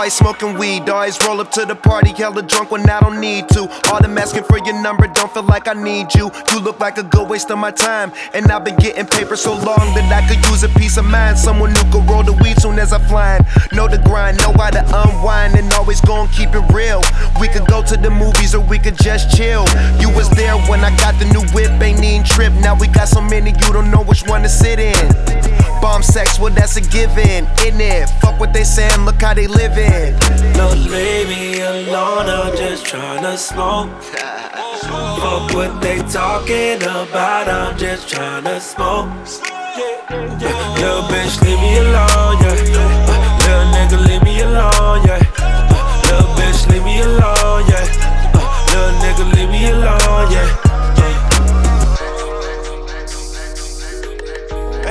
[0.07, 3.49] Always smoking weed, always roll up to the party, hella drunk when I don't need
[3.49, 3.63] to.
[3.91, 6.31] All them asking for your number, don't feel like I need you.
[6.53, 9.55] You look like a good waste of my time, and I've been getting paper so
[9.55, 11.37] long that I could use a piece of mind.
[11.37, 13.45] Someone who could roll the weed soon as I flying.
[13.73, 17.03] Know the grind, know how to unwind, and always gon' keep it real.
[17.41, 19.67] We could go to the movies or we could just chill.
[19.99, 22.53] You was there when I got the new whip, ain't even trip.
[22.63, 24.95] Now we got so many, you don't know which one to sit in.
[25.83, 28.09] Bomb sex, well that's a given, in it.
[28.23, 29.96] Fuck what they saying, look how they living.
[29.97, 33.89] No, leave me alone, I'm just tryna smoke.
[34.03, 39.09] Fuck what they talking about, I'm just tryna smoke.
[40.77, 42.57] Little bitch, leave me alone, yeah.
[43.41, 45.21] Little nigga, leave me alone, yeah.
[46.05, 47.87] Little bitch, leave me alone, yeah.
[48.69, 50.49] Little nigga, leave me alone, yeah.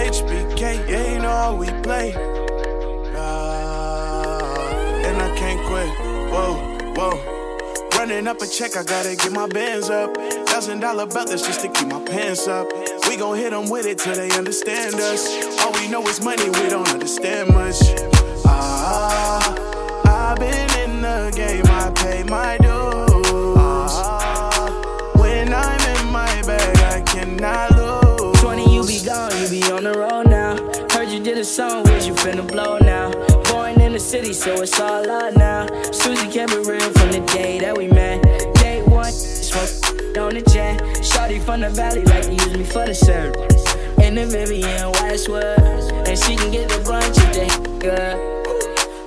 [0.10, 2.35] HBK, yeah, you know how we play.
[8.16, 10.16] Running up a check, I gotta get my bands up.
[10.48, 12.66] Thousand dollar belt, that's just to keep my pants up.
[13.10, 15.60] We gon' hit them with it till they understand us.
[15.60, 17.76] All we know is money, we don't understand much.
[18.46, 23.92] Ah, I've been in the game, I pay my dues.
[23.98, 28.40] Ah, when I'm in my bag, I cannot lose.
[28.40, 30.56] 20, you be gone, you be on the road now.
[30.94, 32.75] Heard you did a song, was you finna blow
[34.16, 35.68] city, so it's all out now.
[35.92, 38.22] Susie kept it real from the day that we met.
[38.56, 40.78] Day one, smoke on the jet.
[41.04, 43.36] Shorty from the valley, like to use me for the serve.
[44.00, 45.60] In the Vivienne Westwood,
[46.08, 47.50] and she can get the brunch if they
[47.84, 48.16] good.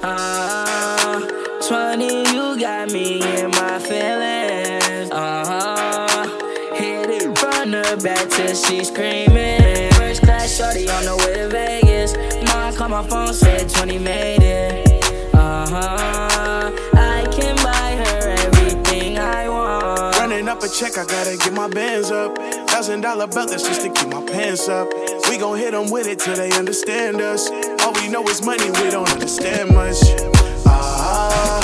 [0.02, 1.20] Uh,
[1.66, 2.04] 20,
[2.34, 5.10] you got me in my feelings.
[5.10, 6.74] Uh huh.
[6.74, 9.90] Hit it from the back till she screaming.
[9.92, 12.12] First class shorty on the way to Vegas.
[12.52, 14.87] Mom called my phone, said 20 made it.
[15.70, 16.70] Uh huh.
[16.94, 20.16] I can buy her everything I want.
[20.16, 22.38] Running up a check, I gotta get my bands up.
[22.68, 24.88] Thousand dollar belt, just to keep my pants up.
[25.28, 27.50] We gon' hit them with it till they understand us.
[27.82, 29.98] All we know is money, we don't understand much.
[30.64, 31.60] Ah,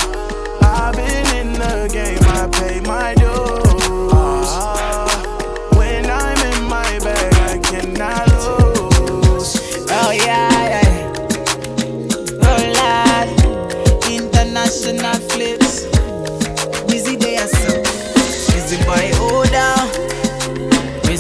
[0.61, 4.11] I've been in the game, I pay my dues.
[4.13, 5.04] Ah,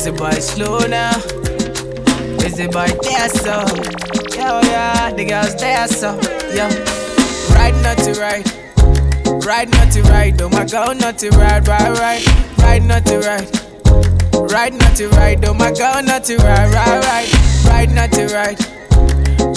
[0.05, 1.16] Is it boy slow now?
[2.44, 3.64] Is it boy there so?
[4.36, 6.20] Yo, yeah, the girls there so.
[6.52, 6.68] Yeah.
[7.57, 8.44] Ride not to ride,
[9.46, 10.42] ride not to ride.
[10.42, 12.22] Oh my girl, not to ride, ride, ride.
[12.59, 13.48] Ride not to ride,
[14.52, 15.42] ride not to ride.
[15.46, 17.64] Oh my girl, not to ride, ride, ride.
[17.64, 18.61] Ride not to ride,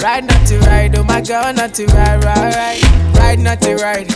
[0.00, 0.96] ride not to ride.
[0.96, 3.18] Oh my girl, not to ride, ride, ride.
[3.18, 4.08] Right, not to right.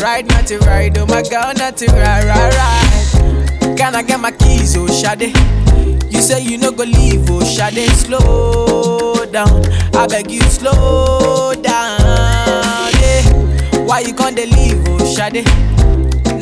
[0.00, 0.96] Right, not to right.
[0.96, 3.01] Oh my girl, not to right, right, right.
[3.76, 5.34] Can I get my keys, oh Shade?
[6.12, 9.64] You say you no go leave, oh Shade, slow down.
[9.94, 12.00] I beg you, slow down.
[13.00, 13.22] Yeah.
[13.84, 15.44] Why you can't leave, oh Shade?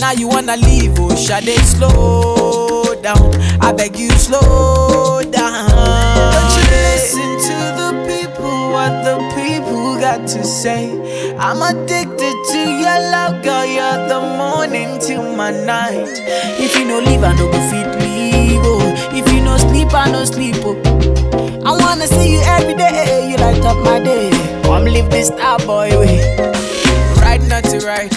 [0.01, 3.35] Now you wanna leave, oh Shade, slow down.
[3.61, 5.70] I beg you, slow down.
[5.70, 7.80] Don't you listen to the
[8.71, 10.91] what the people got to say.
[11.37, 13.64] I'm addicted to your love, girl.
[13.66, 16.09] You're the morning till my night.
[16.59, 18.61] If you no leave, I no go fit leave.
[18.64, 18.81] Oh,
[19.12, 20.57] if you no sleep, I no sleep.
[20.61, 20.77] Oh,
[21.64, 23.31] I wanna see you every day.
[23.31, 24.31] You light up my day.
[24.64, 26.37] Come live this star boy way.
[27.21, 28.16] Ride not to ride.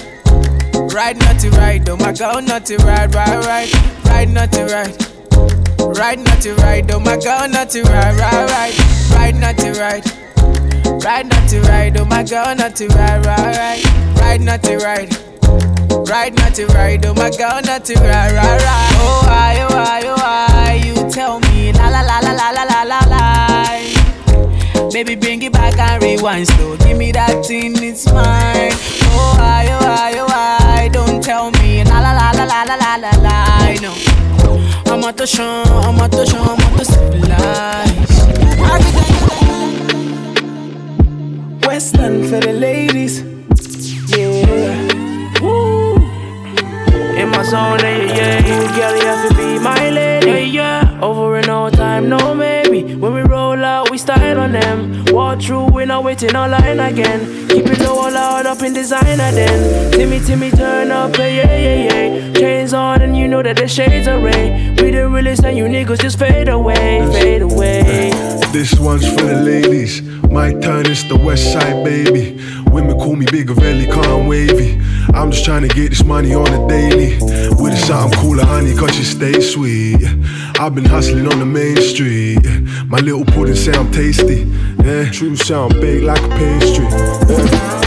[0.93, 4.66] Ride not to ride, oh my girl, not to ride, ride, ride, ride not to
[4.66, 4.95] ride.
[5.97, 9.72] Ride not to ride, oh my girl, not to ride, ride, ride, ride not to
[9.74, 10.22] ride.
[10.86, 13.84] Ride not to ride, oh my girl, not to ride, ride, ride,
[14.19, 15.11] ride not to ride.
[16.09, 18.93] Ride not to ride, oh my girl, not to ride, ride, ride.
[18.95, 22.63] Oh why, oh why, oh why, you tell me la la la la la la
[22.63, 24.89] la la la.
[24.91, 26.77] Baby, bring it back and rewind slow.
[26.77, 28.71] Give me that thing, it's mine.
[29.15, 32.75] Oh why, oh why, oh why, don't tell me la la la la la la
[32.75, 33.73] la la la.
[33.81, 33.93] No,
[34.93, 38.03] I'm out to show, I'm out to show, I'm out to civilize.
[41.74, 43.24] Western for the ladies.
[44.15, 45.41] Yeah.
[45.41, 45.95] Woo.
[47.19, 48.78] In my zone, yeah, yeah.
[48.78, 50.28] Girl, you have to be my lady.
[50.28, 50.99] Yeah, yeah.
[51.01, 52.93] Over in no time, no maybe.
[52.93, 55.06] When we roll out, we style on them.
[55.14, 57.48] Walk through, we not waiting on line again.
[57.48, 59.91] Keep it low, loud up in designer then.
[59.91, 62.34] Timmy, Timmy, turn up, yeah, yeah, yeah.
[62.34, 64.74] Chains on, and you know that the shades are ray.
[64.82, 68.10] We the realest, and you niggas just fade away, fade away.
[68.52, 70.02] This one's for the ladies.
[70.02, 72.41] My turn, it's the west side, baby.
[72.72, 74.82] Women call me Big Velly, calm wavy.
[75.14, 77.20] I'm just trying to get this money on a daily.
[77.62, 80.04] With a something cooler, honey, cause you stay sweet.
[80.60, 82.44] I've been hustling on the main street.
[82.88, 84.48] My little pudding sound tasty.
[84.84, 86.86] Yeah, true sound baked like a pastry.
[86.86, 87.84] Yeah.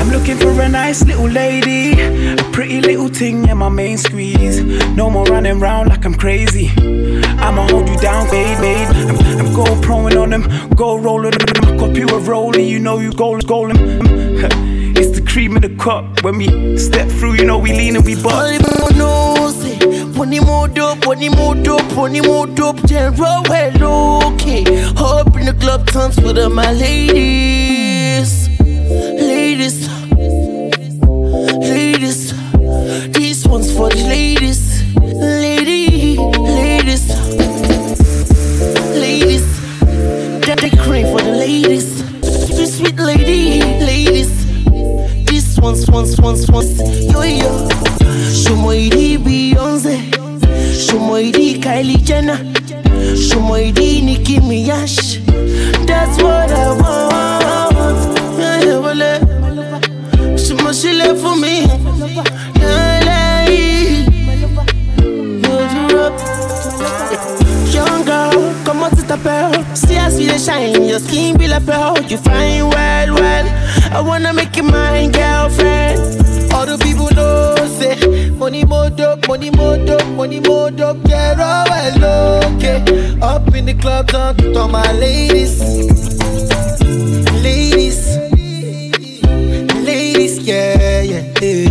[0.00, 1.92] I'm looking for a nice little lady,
[2.32, 4.60] a pretty little thing in my main squeeze.
[4.96, 6.70] No more running around like I'm crazy.
[7.38, 8.88] I'ma hold you down, babe, babe.
[8.90, 11.64] I'm, I'm go proing on them, go rolling them.
[11.64, 13.76] I cop you a rolling, you know you go golden.
[13.76, 14.19] It's the
[15.30, 16.24] cream in the cup.
[16.24, 18.52] When we step through, you know we lean and we butt.
[18.52, 18.58] Eh.
[20.16, 24.64] Pony more dope, pony more dope, pony more dope, general well okay.
[24.66, 24.92] Eh.
[24.98, 29.88] Up in the club, tons with all my ladies, ladies,
[31.74, 32.32] ladies.
[33.12, 34.60] This one's for the ladies,
[45.90, 46.78] One's, one's, one's,
[47.12, 47.68] yo yo.
[48.40, 49.96] Shumoidi Beyonce,
[50.84, 52.36] Shumoidi Kylie Jenner,
[53.16, 55.18] Shumoidi Nicki Minaj.
[55.86, 57.10] That's what I want.
[58.38, 58.64] Yeah,
[59.02, 59.30] eh.
[60.72, 61.64] She left for me.
[65.92, 66.14] Up.
[67.74, 69.76] Young girl, come on.
[69.76, 71.98] See us we shine, your skin be like pearl.
[72.02, 73.59] You fine well, well.
[73.92, 75.98] I wanna make you my girlfriend.
[76.52, 81.02] All the people know say money more dope, money more dope, money more dope.
[81.04, 83.18] Get all well, okay.
[83.20, 85.60] Up in the club, talk to my ladies,
[87.42, 88.16] ladies,
[89.84, 91.68] ladies, yeah, yeah, yeah.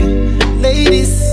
[0.62, 1.29] ladies.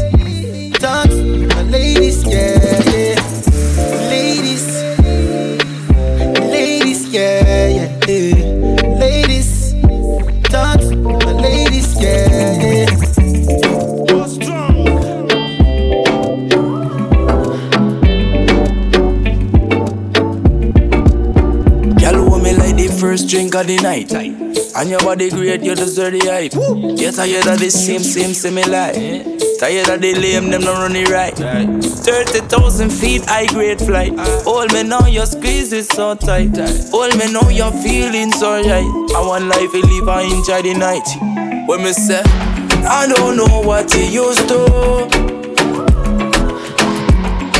[23.66, 24.12] The night.
[24.12, 26.52] And your body great, you deserve the hype.
[26.98, 28.96] You're tired of the same, same, same life.
[29.58, 31.34] Tired of the lame, them not running right.
[31.34, 34.12] 30,000 feet, high grade flight.
[34.46, 36.58] All me know your squeeze is so tight.
[36.92, 38.84] All me now, you're feeling so right.
[39.16, 41.66] I want life to live, I enjoy the night.
[41.68, 42.22] When me say,
[42.84, 45.06] I don't know what you used to.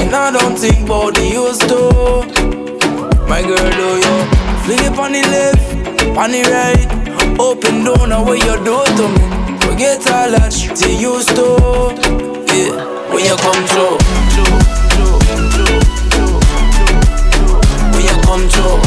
[0.01, 1.91] And I don't think about the used to.
[3.27, 4.17] My girl, do you
[4.67, 5.86] fling it on the left,
[6.17, 6.89] on the right?
[7.39, 9.21] Open door, now what you do to me?
[9.61, 11.45] Forget all that shit you used to.
[12.57, 12.73] Yeah,
[13.13, 14.01] when you come through.
[17.93, 18.81] When you come through.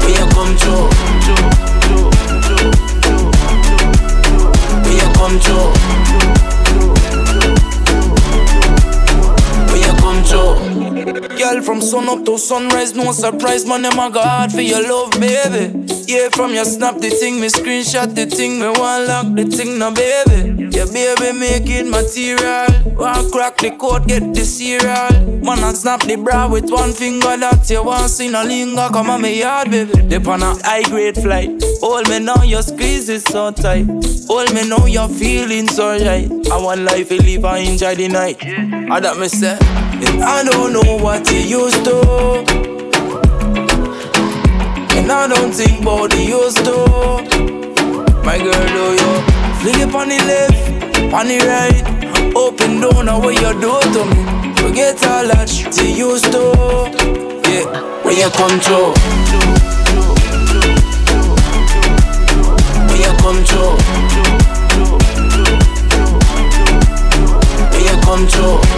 [0.00, 0.88] When you come through.
[4.84, 5.79] When you come through.
[11.50, 15.10] Girl, from sun up to sunrise, no surprise, man, them a God for your love,
[15.18, 15.84] baby.
[16.06, 19.76] Yeah, from your snap the thing, me screenshot the thing, me want lock the thing,
[19.76, 20.68] now, baby.
[20.70, 22.68] Yeah, baby, make it material.
[22.94, 25.10] Want crack the code, get the cereal.
[25.42, 29.10] Man, I snap the bra with one finger, that you want see no linger, come
[29.10, 30.02] on me yard, baby.
[30.06, 31.50] Dip on a high grade flight.
[31.80, 33.86] Hold me now, your squeeze is so tight.
[34.28, 36.30] Hold me now, you're feeling so right.
[36.52, 38.38] I want life to live, I enjoy the night.
[38.44, 39.58] I that me say,
[40.02, 42.00] and I don't know what you used to.
[44.96, 46.76] And I don't think about the used to.
[48.24, 49.12] My girl, do you
[49.60, 51.84] fling it on the left, on the right?
[52.36, 54.54] Open door, now what you do to me?
[54.54, 56.42] Forget all that you used to.
[57.48, 57.66] Yeah,
[58.04, 58.94] when you come through.
[62.88, 63.76] When you come through.
[67.70, 68.69] When you come through.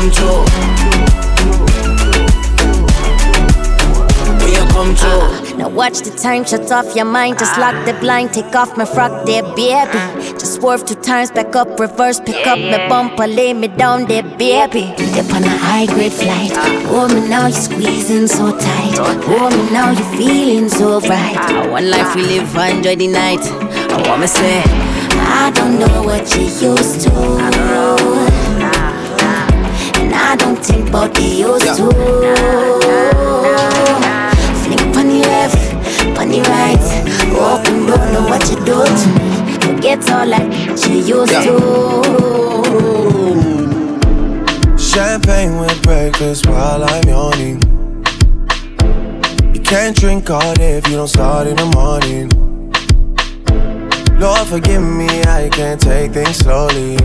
[0.00, 0.44] Come through.
[4.40, 5.20] When you come through.
[5.22, 7.38] Ah, now watch the time, shut off your mind.
[7.38, 10.00] Just lock the blind, take off my frock there, baby.
[10.38, 14.22] Just swerve two times, back up, reverse, pick up my bumper, lay me down there,
[14.22, 14.94] baby.
[14.96, 16.56] Dip on a high grade flight.
[16.86, 18.96] Hold me now, you're squeezing so tight.
[19.28, 21.36] Hold me now, you're feeling so right.
[21.36, 23.44] Ah, one life we live, enjoy the night.
[23.92, 24.62] I wanna say,
[25.44, 28.19] I don't know what you used to.
[30.60, 31.88] And think about the used to.
[34.60, 35.56] Fling on the left,
[36.18, 36.86] on the right.
[37.32, 39.28] Open door, know what you do to me.
[39.58, 40.46] Forget all that
[40.86, 41.54] you used to.
[44.78, 47.62] Champagne with breakfast while I'm yawning.
[49.54, 52.28] You can't drink all day if you don't start in the morning.
[54.20, 56.98] Lord, forgive me, I can't take things slowly.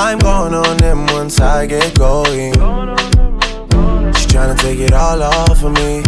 [0.00, 2.54] I'm going on them once I get going.
[4.14, 6.04] She's trying to take it all off of me.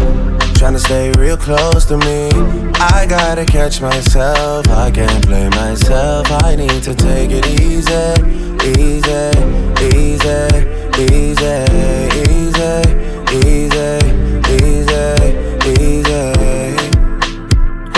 [0.54, 2.30] Trying to stay real close to me.
[2.74, 4.68] I gotta catch myself.
[4.68, 6.28] I can't blame myself.
[6.30, 8.14] I need to take it easy,
[8.78, 9.30] easy,
[9.90, 10.38] easy,
[11.02, 12.78] easy, easy,
[13.34, 13.90] easy, easy.
[15.80, 16.30] Easy.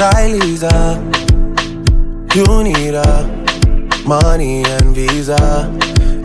[0.01, 0.99] Riley's up.
[2.35, 3.32] You need a
[4.07, 5.71] money and visa.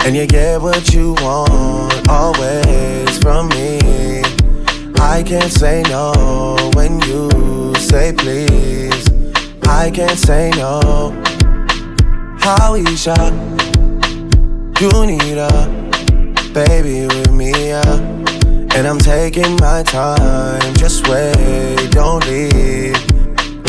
[0.06, 4.24] And you get what you want always from me.
[5.00, 9.08] I can't say no when you say please.
[9.68, 11.12] I can't say no.
[12.40, 13.18] Howisha,
[14.80, 18.00] you need a baby with me, yeah.
[18.76, 23.17] And I'm taking my time, just wait, don't leave.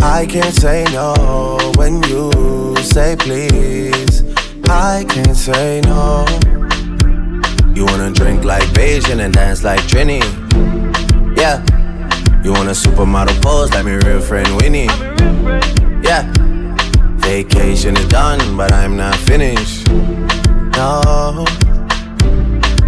[0.02, 4.22] I can't say no when you say please.
[4.68, 6.24] I can't say no.
[7.74, 10.20] You wanna drink like Beijing and dance like Trini?
[11.36, 11.62] Yeah.
[12.42, 14.86] You want a supermodel pose like my real friend Winnie?
[16.02, 16.32] Yeah.
[17.18, 19.88] Vacation is done, but I'm not finished.
[20.76, 21.44] No.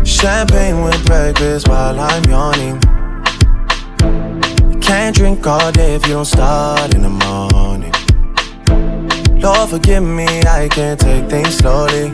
[0.05, 2.81] Champagne with breakfast while I'm yawning.
[5.21, 7.93] Drink all day if you don't start in the morning.
[9.39, 12.11] Lord, forgive me, I can't take things slowly.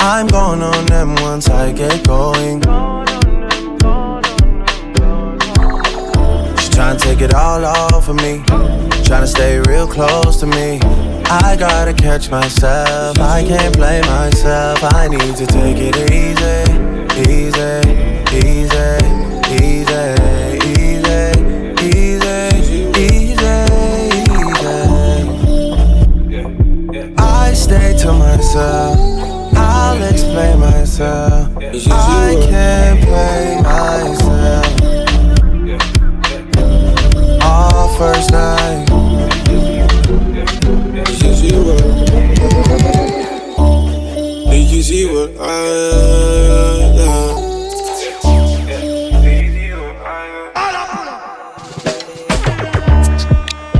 [0.00, 2.62] I'm going on them once I get going.
[6.58, 8.42] She's trying to take it all off of me.
[9.04, 10.80] Trying to stay real close to me.
[11.30, 13.20] I gotta catch myself.
[13.20, 14.80] I can't blame myself.
[14.82, 16.64] I need to take it easy,
[17.30, 17.86] easy,
[18.34, 18.67] easy,
[30.98, 31.56] myself.
[31.90, 34.66] I can't play myself.
[37.42, 38.86] All first night.
[44.70, 45.42] You see what I
[46.94, 47.36] love.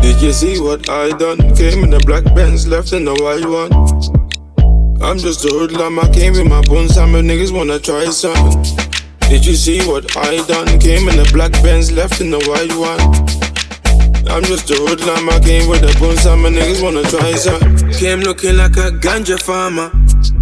[0.02, 1.54] Did you see what I done?
[1.54, 4.17] Came in a black Benz, left in a white one.
[5.08, 8.62] I'm just a hoodlum, I came with my bones, some niggas wanna try something.
[9.20, 10.78] Did you see what I done?
[10.78, 13.00] Came in the black Benz, left in the white one.
[14.28, 17.90] I'm just a hoodlum, I came with the bones, some niggas wanna try something.
[17.94, 19.88] Came looking like a ganja farmer.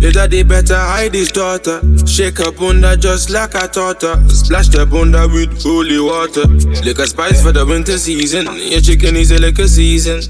[0.01, 1.81] The daddy better hide his daughter.
[2.05, 4.29] Shake her bunda just like I taught her.
[4.29, 6.45] Splash the bunda with holy water.
[6.83, 8.47] Liquor spice for the winter season.
[8.57, 10.23] Your chicken is a liquor season.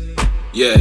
[0.53, 0.77] Yeah.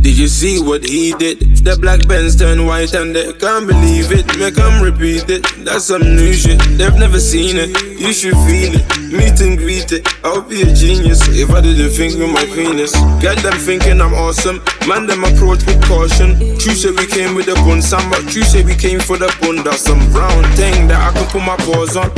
[0.00, 1.49] Did you see what he did?
[1.60, 4.24] The black Benz turn white and they can't believe it.
[4.38, 5.44] Make them repeat it.
[5.60, 6.58] That's some new shit.
[6.80, 7.76] They've never seen it.
[8.00, 8.84] You should feel it.
[9.12, 10.08] Meet and greet it.
[10.24, 12.96] I'll be a genius if I didn't think with my penis.
[13.20, 14.64] Get them thinking I'm awesome.
[14.88, 16.40] Man, them approach with caution.
[16.56, 19.28] True say we came with the bun, some but true say we came for the
[19.44, 19.62] bun.
[19.62, 22.08] That's some brown thing that I can put my paws on.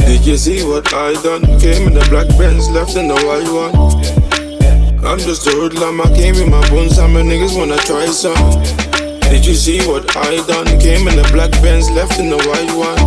[0.00, 1.44] Did you see what I done?
[1.60, 4.25] Came in the black Benz, left in the white one.
[5.06, 8.34] I'm just a hoodlum, I came with my bones, some niggas wanna try some.
[9.30, 10.66] Did you see what I done?
[10.80, 12.98] Came in the black Benz, left in the white one.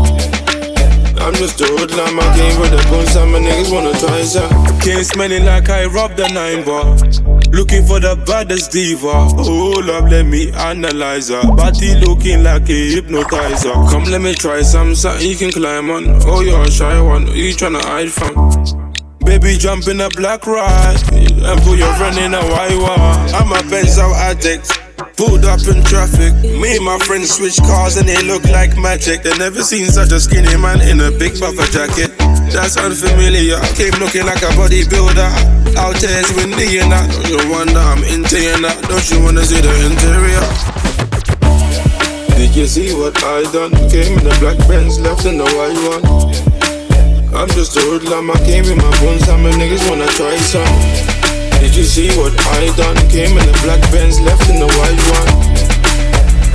[1.20, 4.80] I'm just a hoodlum, I came with the bones, some niggas wanna try some.
[4.80, 6.96] Came smelling like I robbed a nine bar.
[7.52, 9.28] Looking for the baddest diva.
[9.36, 11.44] Oh, love, let me analyze her.
[11.54, 13.74] Body looking like a hypnotizer.
[13.92, 16.06] Come, let me try some, something you can climb on.
[16.26, 18.79] Oh, you're a shy one, you tryna hide from?
[19.30, 23.30] Baby, jump in a black ride and put your friend in a white one.
[23.38, 24.74] I'm a Benz addict.
[25.18, 26.34] Pulled up in traffic.
[26.58, 29.22] Me and my friends switch cars and they look like magic.
[29.22, 32.10] They never seen such a skinny man in a big buffer jacket.
[32.50, 33.58] That's unfamiliar.
[33.62, 35.78] I Came looking like a bodybuilder.
[35.78, 37.06] Out there it's windy and that.
[37.14, 38.82] Don't you wonder I'm into you that?
[38.90, 40.42] Don't you wanna see the interior?
[42.34, 43.78] Did you see what I done?
[43.94, 46.49] Came in the black Benz, left in the white one.
[47.40, 50.68] I'm just a hoodlum, I came with my bones, some niggas wanna try some.
[51.64, 53.00] Did you see what I done?
[53.08, 55.32] Came in the black Benz, left in the white one.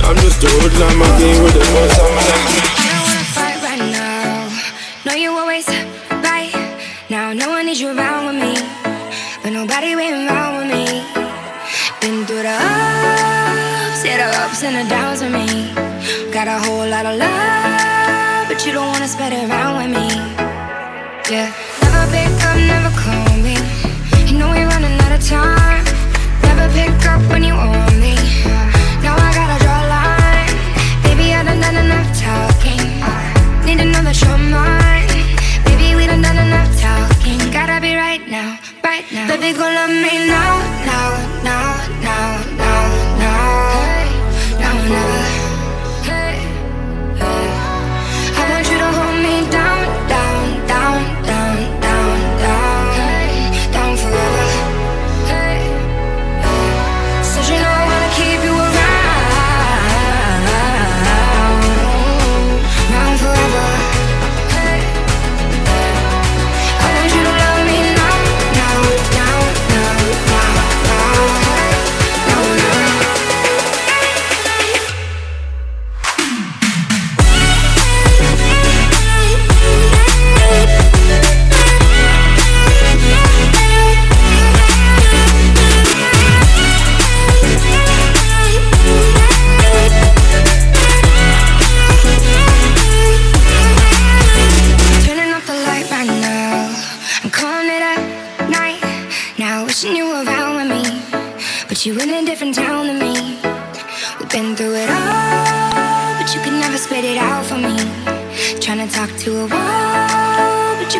[0.05, 2.53] I'm just a hoodlum, I came with the bones, some niggas.
[3.33, 4.45] fight right now.
[5.09, 5.65] Know you always
[6.21, 6.53] right.
[7.09, 8.53] Now no one needs you around with me,
[9.41, 11.01] but nobody waiting around with me.
[11.99, 15.49] Been through the ups, yeah, the ups and the downs with me.
[16.31, 19.84] Got a whole lot of love, but you don't wanna spread it around with.
[21.27, 21.51] Yeah,
[21.81, 23.57] never pick up, never call me.
[24.29, 25.83] You know we're running out of time.
[26.43, 28.13] Never pick up when you want me.
[29.01, 30.53] Now I gotta draw a line.
[31.01, 32.77] Baby, I done done enough talking.
[33.65, 35.09] Need that you're mine.
[35.65, 37.39] Baby, we done done enough talking.
[37.51, 39.25] Gotta be right now, right now.
[39.25, 41.09] Baby, love me now, now,
[41.41, 42.84] now, now, now.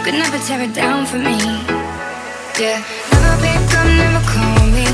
[0.05, 1.35] Could never tear it down for me.
[2.61, 2.77] Yeah,
[3.09, 4.85] never pick up, never call me.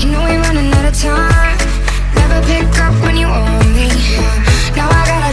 [0.00, 1.58] You know we're running out of time.
[2.16, 3.88] Never pick up when you want me.
[4.74, 5.27] Now I gotta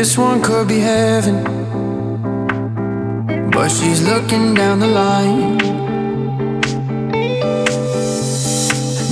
[0.00, 1.44] This one could be heaven,
[3.50, 5.58] but she's looking down the line.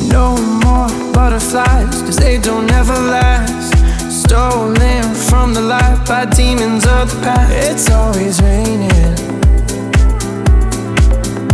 [0.09, 3.75] No more butterflies, cause they don't ever last.
[4.11, 7.53] Stolen from the light by demons of the past.
[7.53, 9.17] It's always raining,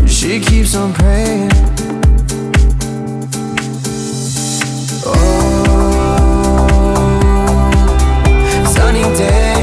[0.06, 1.73] she keeps on praying.
[9.16, 9.53] day.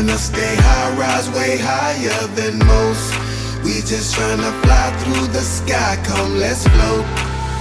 [0.00, 3.12] tryna stay high, rise way higher than most.
[3.62, 7.04] We just tryna fly through the sky, come let's float.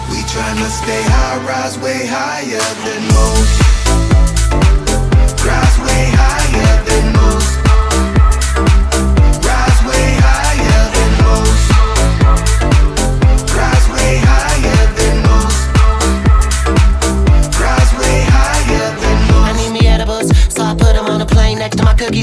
[0.09, 3.59] We tryna stay high, rise way higher than most.
[5.45, 6.38] Rise way higher.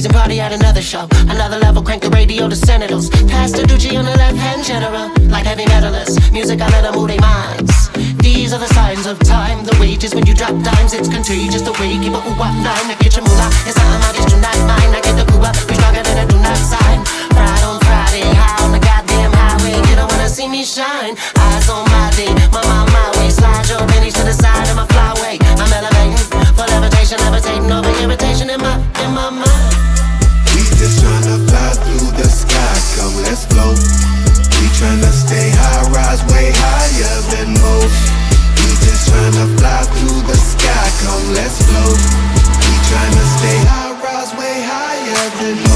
[0.06, 1.08] and party at another show.
[1.26, 3.10] Another level, crank the radio to Senators.
[3.26, 5.10] Pastor Ducci on the left hand general.
[5.26, 7.90] Like heavy metalists, music I let them move their minds.
[8.22, 9.64] These are the signs of time.
[9.66, 11.62] The wages when you drop dimes, it's contagious.
[11.62, 12.86] The way keep a ooh up nine.
[12.86, 13.50] I get your moolah.
[13.66, 14.92] It's not my get you not mine.
[14.94, 16.98] I get the ooh up, be stronger than a do not sign.
[17.34, 19.74] Friday on Friday, high on the goddamn highway.
[19.90, 21.18] They don't wanna see me shine.
[21.34, 23.28] Eyes on my day, my mind my way.
[23.30, 25.34] Slide your pennies to the side of my flyway.
[25.58, 26.14] I'm elevating
[26.54, 29.95] for levitation, levitating over irritation in my in my mind
[30.74, 33.78] just tryna fly through the sky, come let's float.
[34.58, 38.02] We tryna stay high, rise way higher than most.
[38.58, 42.00] We just tryna fly through the sky, come let's float.
[42.58, 45.75] We tryna stay high, rise way higher than most.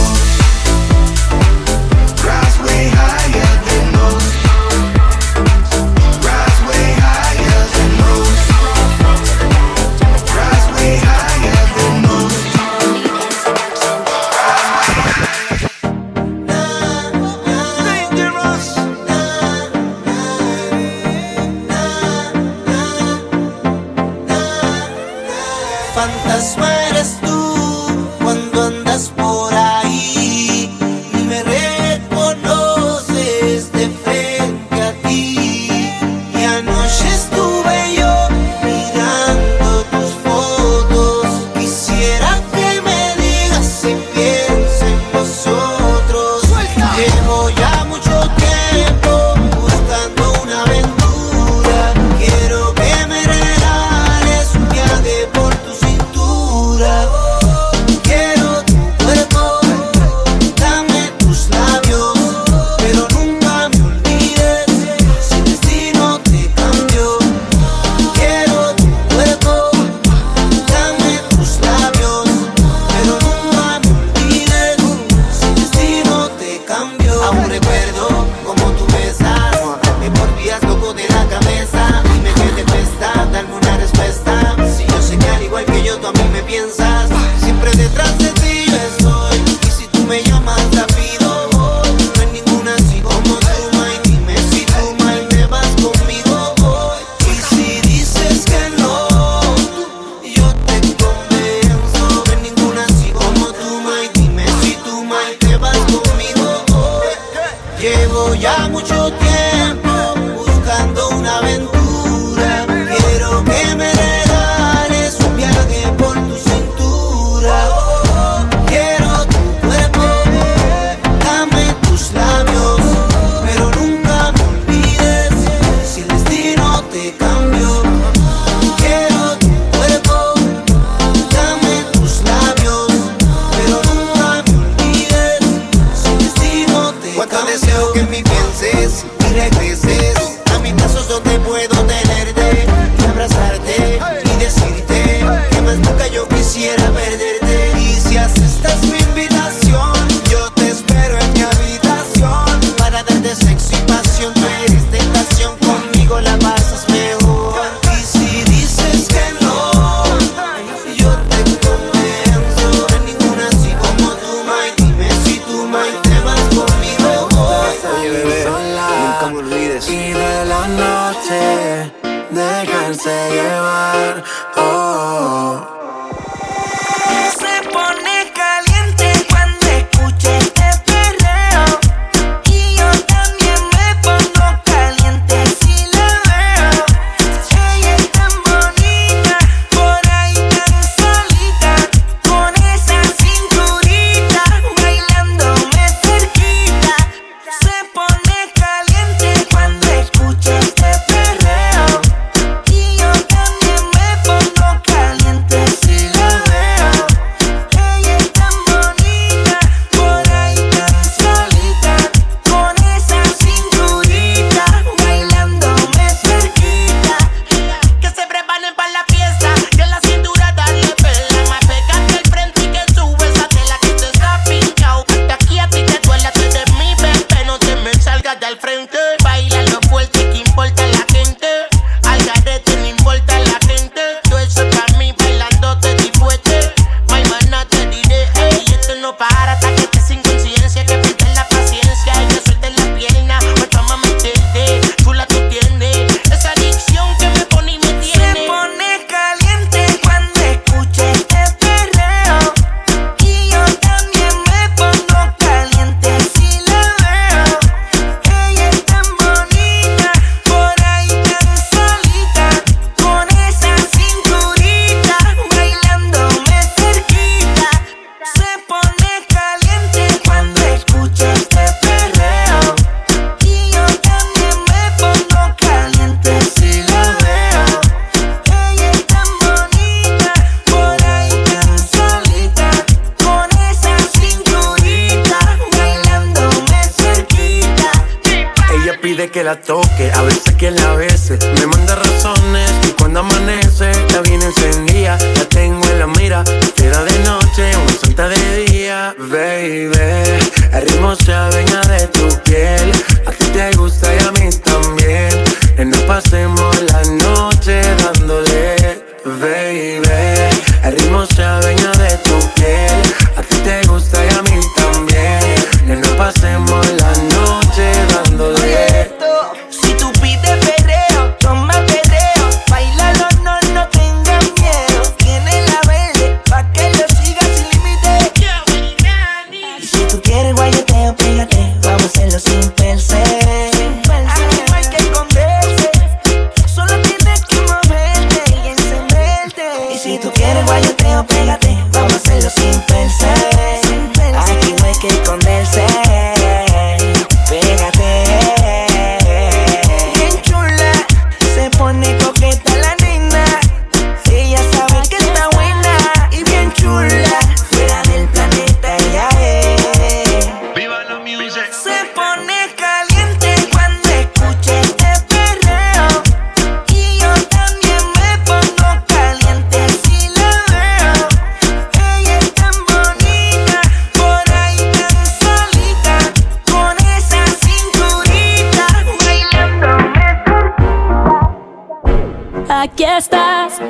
[383.68, 383.80] Estás,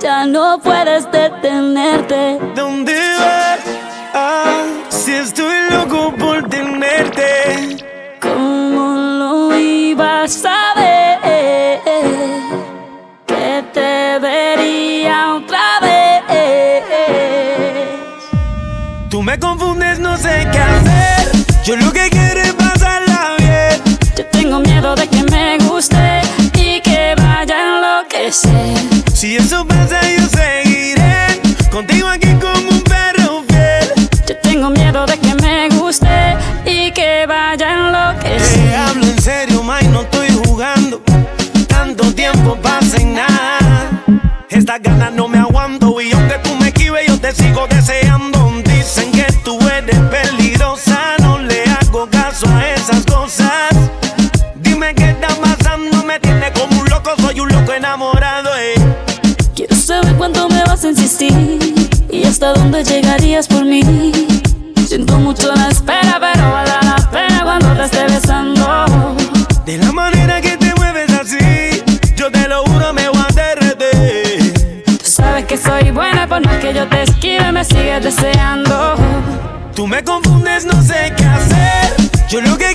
[0.00, 2.38] ya no puedes detenerte.
[2.54, 3.60] ¿Dónde vas?
[4.14, 7.76] Ah, si estoy loco por tenerte.
[8.20, 11.18] ¿Cómo lo ibas a ver?
[13.26, 16.00] Que te vería otra vez.
[19.10, 21.32] Tú me confundes, no sé qué hacer.
[21.64, 23.98] Yo lo que quiero es pasarla bien.
[24.16, 26.09] Yo tengo miedo de que me guste
[28.32, 33.92] Si eso pasa, yo seguiré contigo aquí como un perro fiel.
[34.28, 38.70] Yo tengo miedo de que me guste y que vaya a enloquecer.
[38.70, 41.02] Te hablo en serio, May, no estoy jugando.
[41.66, 43.58] Tanto tiempo pasa en nada.
[44.48, 48.19] Estas ganas no me aguanto y aunque tú me esquives, yo te sigo deseando.
[62.50, 63.82] Hasta dónde llegarías por mí.
[64.86, 69.16] Siento mucho la espera, pero vale la pena cuando te esté besando.
[69.64, 71.82] De la manera que te mueves así,
[72.16, 74.84] yo te lo juro, me voy a derretir.
[74.84, 78.94] Tú sabes que soy buena, por más que yo te esquive, me sigues deseando.
[79.74, 81.94] Tú me confundes, no sé qué hacer.
[82.28, 82.74] Yo lo que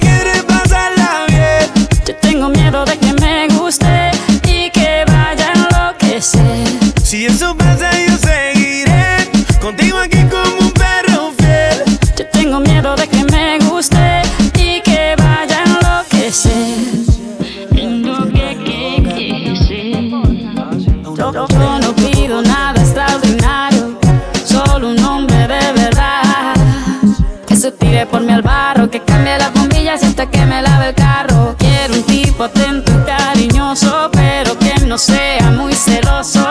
[29.16, 31.55] cambie las bombillas hasta que me lave el carro.
[31.57, 36.45] Quiero un tipo atento y cariñoso, pero que no sea muy celoso.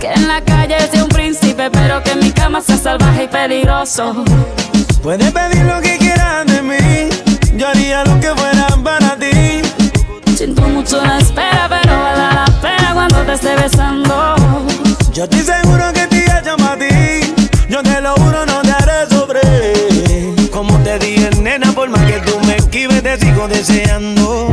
[0.00, 3.28] Que en la calle sea un príncipe, pero que en mi cama sea salvaje y
[3.28, 4.24] peligroso.
[5.02, 7.08] Puedes pedir lo que quieras de mí,
[7.56, 9.62] yo haría lo que fuera para ti.
[10.36, 14.34] Siento mucho la espera, pero vale la pena cuando te esté besando.
[15.12, 15.99] Yo estoy seguro que
[23.40, 24.48] sigo deseando.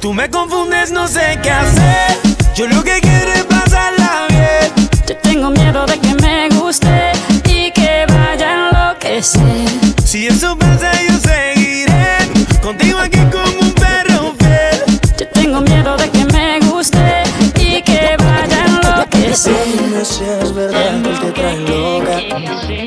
[0.00, 2.18] Tú me confundes, no sé qué hacer.
[2.54, 4.88] Yo lo que quiero es pasarla bien.
[5.06, 7.12] Yo tengo miedo de que me guste
[7.44, 9.68] y que vaya a enloquecer.
[10.04, 15.00] Si eso pasa, yo seguiré contigo aquí como un perro fiel.
[15.18, 17.22] Yo tengo miedo de que me guste
[17.58, 19.54] y que vaya a enloquecer.
[19.78, 22.85] Dime si es verdad que te trae loca.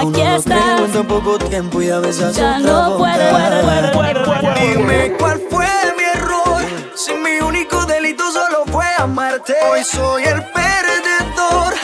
[0.00, 0.78] Aquí está.
[0.78, 4.54] en tan poco tiempo y a veces Ya otra no puedo.
[4.54, 5.66] Dime cuál fue
[5.96, 6.62] mi error.
[6.94, 9.54] Si mi único delito solo fue amarte.
[9.70, 11.74] Hoy soy el perdedor.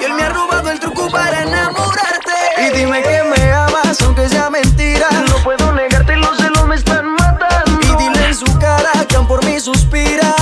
[0.00, 2.32] Y él me ha robado el truco para enamorarte.
[2.58, 5.08] Y dime que me amas, aunque sea mentira.
[5.28, 7.80] No puedo negarte, los celos me están matando.
[7.80, 10.33] Y dile en su cara que aún por mí suspira.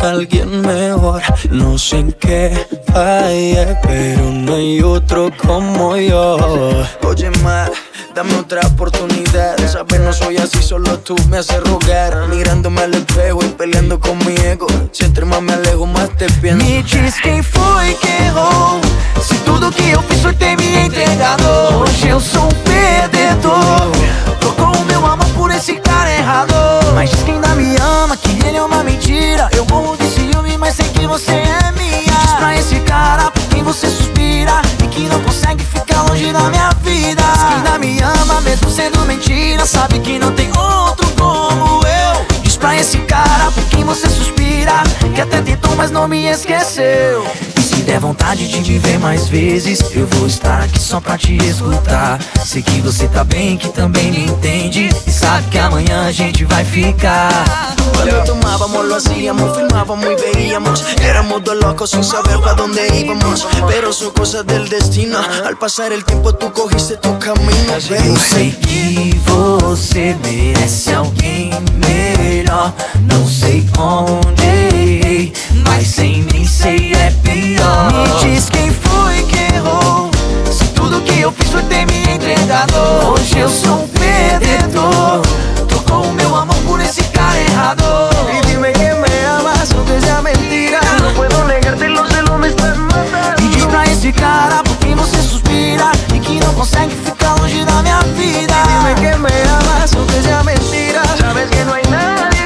[0.00, 1.22] Alguien mejor.
[1.50, 6.36] No sé en qué falle, pero no hay otro como yo.
[7.04, 7.68] Oye, ma,
[8.14, 9.56] dame otra oportunidad.
[9.66, 12.28] Sabes, no soy así, solo tú me haces rogar.
[12.28, 14.66] Mirándome al espejo y peleando con mi ego.
[14.92, 16.58] Si entre más me alejo, más te pienso.
[17.08, 18.80] Diz quem foi que errou.
[19.22, 21.44] Se tudo que eu fiz foi ter me entregado.
[21.80, 23.92] Hoje eu sou um perdedor.
[24.40, 26.54] Trocou o meu amor por esse cara errado.
[26.94, 29.48] Mas diz que ainda me ama, que ele é uma mentira.
[29.56, 32.02] Eu morro de ciúme, mas sei que você é minha.
[32.02, 34.60] Diz pra esse cara por quem você suspira.
[34.84, 37.22] E que não consegue ficar longe da minha vida.
[37.22, 39.64] Diz que ainda me ama, mesmo sendo mentira.
[39.64, 42.40] Sabe que não tem outro como eu.
[42.42, 44.82] Diz pra esse cara por quem você suspira.
[45.14, 47.26] Que até tentou, mas não me esqueceu.
[47.88, 51.34] E der vontade de me ver mais vezes, eu vou estar aqui só pra te
[51.38, 52.18] escutar.
[52.44, 54.90] Sei que você tá bem, que também me entende.
[55.06, 57.30] E sabe que amanhã a gente vai ficar.
[57.94, 63.44] Cuando tomábamos lo hacíamos, filmábamos y veíamos Éramos dos locos sin saber para dónde íbamos
[63.66, 68.52] Pero son cosas del destino Al pasar el tiempo tú cogiste tu camino, Eu sei
[68.52, 71.50] que você merece alguém
[72.48, 72.72] melhor.
[73.00, 75.32] Não sei onde,
[75.64, 77.77] mas sem mim sei é pior.
[77.86, 80.10] Me diz quem foi que errou.
[80.50, 82.74] Se tudo que eu fiz foi ter me entregado.
[83.12, 85.22] Hoje eu sou um perdedor.
[85.68, 88.08] Trocou o meu amor por esse cara errado.
[88.32, 92.78] Y dime que me amas aunque sea mentira No puedo negarte los celos me están
[92.86, 97.34] matando E diz pra esse cara por quem você suspira E que não consegue ficar
[97.40, 101.82] longe da minha vida Dime que me amas aunque sea mentira Sabes que no hay
[101.90, 102.37] nadie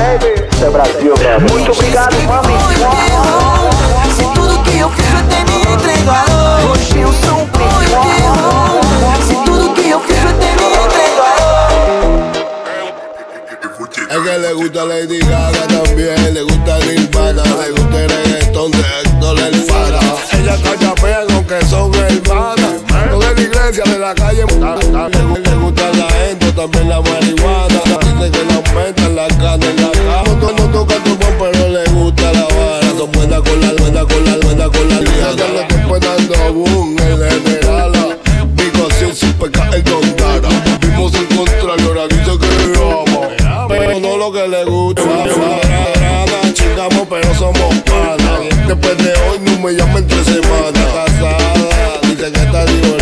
[0.00, 0.32] Baby.
[0.64, 2.54] É Brasil, obrigado, mami.
[4.16, 4.88] Se tudo que eu
[5.44, 7.12] me entregado Hoje que eu
[10.32, 11.44] ter me entregado
[14.22, 15.66] que le gusta Lady Gaga
[16.32, 18.10] le gusta Nirvana, le gusta el
[18.70, 20.00] de Héctor el.
[20.32, 20.94] Ella calla
[21.34, 21.90] aunque son
[23.70, 24.44] iglesia, de la calle.
[24.46, 27.80] Le, gusta la gente, también la marihuana.
[28.00, 30.38] Dice que le aumentan la carne en la cama.
[30.40, 32.90] No, no toca tu pero le gusta la vara.
[32.98, 35.36] Son buena con la, buena con la, buena con la liana.
[35.36, 38.18] Ya le estoy dando boom, el general.
[38.54, 40.48] Digo sin su peca el don Dara.
[40.80, 43.68] Vimos encontrarlo, ahora dice que le ama.
[43.68, 45.02] Pero no lo que le gusta.
[46.52, 48.40] Chingamos, pero somos panas.
[48.66, 50.72] Después de hoy no me llama en tres semanas.
[50.74, 52.99] Casada, dice que está divorciada.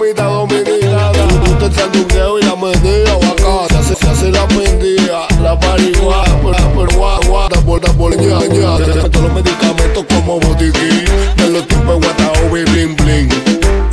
[0.00, 1.24] Mitad dominicana.
[1.50, 3.82] Usted se sandungueo y la mendiga bacana.
[3.84, 6.56] Se, se hace la mendiga, la marihuana.
[6.74, 8.76] Pero guaguata, por la por ñaña.
[9.10, 11.04] Todos los medicamentos como botiquín.
[11.36, 13.28] De los tipos guatao, bling bling.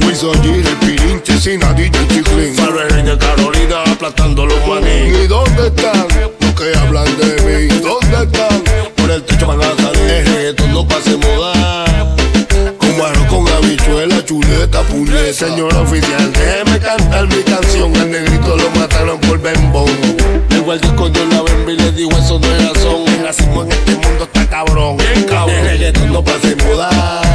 [0.06, 2.56] Wiso G, el pirinche, sin DJ Chiclin.
[2.56, 5.10] Farrell de Carolina, aplastando los maní.
[5.24, 6.08] ¿Y dónde están
[6.40, 7.80] los que hablan de mí?
[7.82, 8.64] ¿Dónde están?
[8.96, 10.56] Por el techo van a salir.
[10.60, 11.86] El no pase moda.
[14.28, 15.34] Chuleta, puñeta.
[15.34, 17.95] Señor oficial, déjeme cantar mi canción.
[17.95, 19.90] Al negrito lo mataron por bembón.
[20.52, 23.08] Igual disco yo la bemba y le digo eso no es razón.
[23.08, 24.98] El racismo en este mundo está cabrón.
[24.98, 25.56] Bien cabrón.
[25.56, 27.27] El reggaetón no pase moda.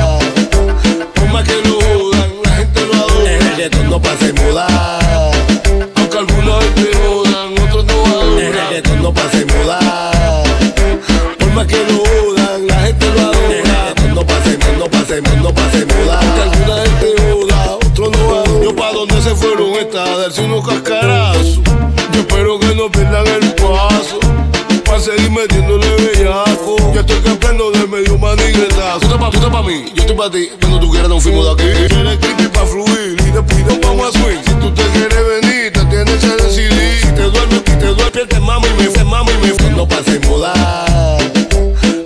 [26.45, 26.77] Bellaco.
[26.95, 29.01] Ya estoy cambiando de medio maniguetazo.
[29.01, 30.49] Tú estás pa', pa' mí, yo estoy pa' ti.
[30.61, 31.89] Cuando tú quieras nos fuimos de aquí.
[31.89, 34.39] Tienes creepy pa' fluir y después nos vamos a swing.
[34.45, 36.99] Si tú te quieres venir, te tienes que decidir.
[37.01, 39.89] Si te duermes, si te duermes, te mamo y me te mamo y me No
[39.89, 40.53] pase moda.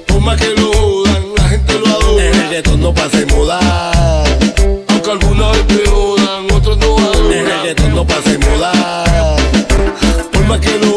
[0.07, 2.25] Por más que lo jodan, la gente lo adora.
[2.25, 3.61] El reggaetón no pase moda.
[4.89, 7.33] Aunque algunos te jodan, otros no adoran.
[7.33, 9.37] El reggaetón no pase moda.
[10.33, 10.96] Por más que lo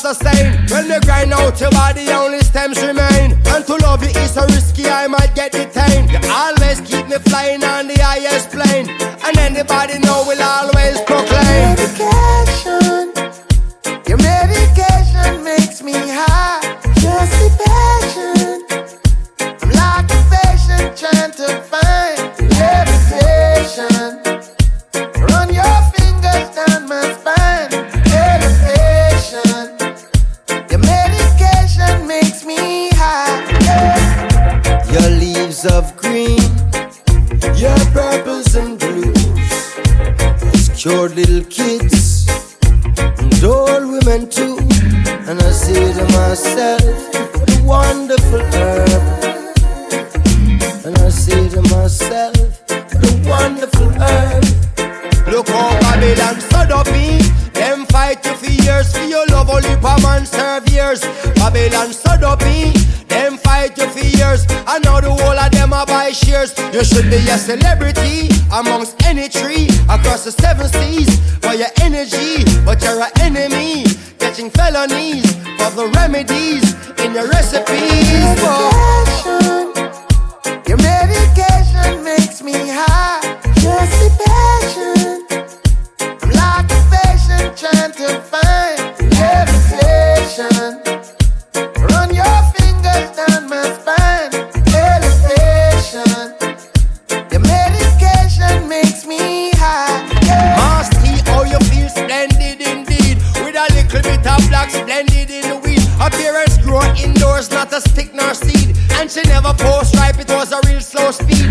[0.00, 0.39] sustain
[71.40, 73.84] for your energy, but you're an enemy.
[74.18, 75.24] Catching felonies
[75.58, 76.74] for the remedies
[77.04, 78.10] in your recipes.
[78.40, 79.72] Medication,
[80.66, 83.19] your medication makes me high.
[107.40, 108.76] hers, not a stick nor seed.
[108.94, 111.48] And she never post ripe, it was a real slow speed.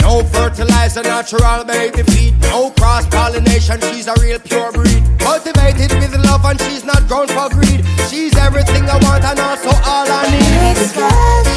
[0.00, 2.40] No fertilizer, natural baby feed.
[2.42, 5.02] No cross pollination, she's a real pure breed.
[5.18, 7.84] Cultivated with love, and she's not grown for greed.
[8.08, 10.80] She's everything I want and also all I need.
[10.82, 11.47] It's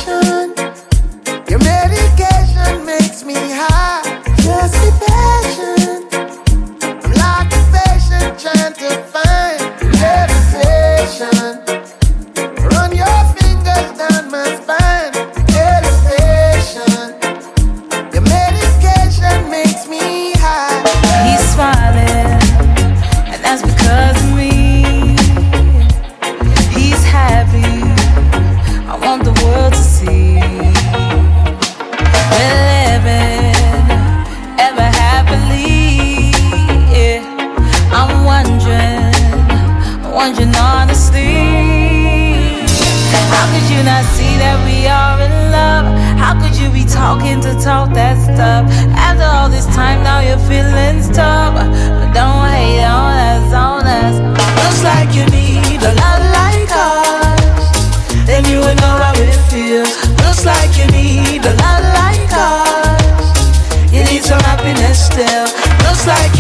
[47.64, 48.66] talk that stuff.
[48.98, 51.54] After all this time, now you're feeling stuck.
[51.54, 54.18] But don't hate on us, on us.
[54.58, 58.26] Looks like you need a love like us.
[58.26, 59.94] Then you would know how it feels.
[60.26, 63.94] Looks like you need a love like us.
[63.94, 65.46] You need some happiness still.
[65.86, 66.34] Looks like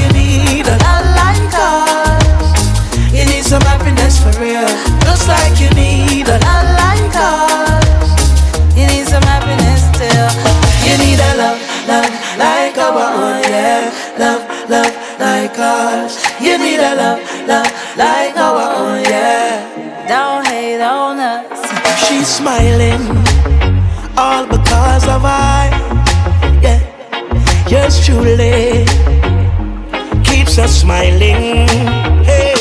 [22.26, 23.02] smiling,
[24.18, 25.70] all because of I.
[26.62, 26.80] Yeah,
[27.68, 28.86] yours truly
[30.24, 31.68] keeps us smiling.
[32.24, 32.54] Hey,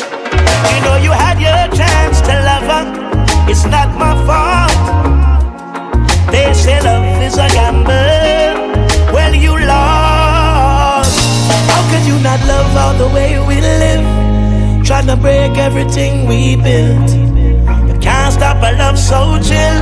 [0.70, 2.84] you know you had your chance to love her.
[3.50, 4.72] It's not my fault.
[6.32, 9.12] They say love is a gamble.
[9.12, 11.18] Well, you lost.
[11.70, 14.84] How could you not love all the way we live?
[14.86, 17.39] Trying to break everything we built
[18.40, 19.80] stop, a love so chill.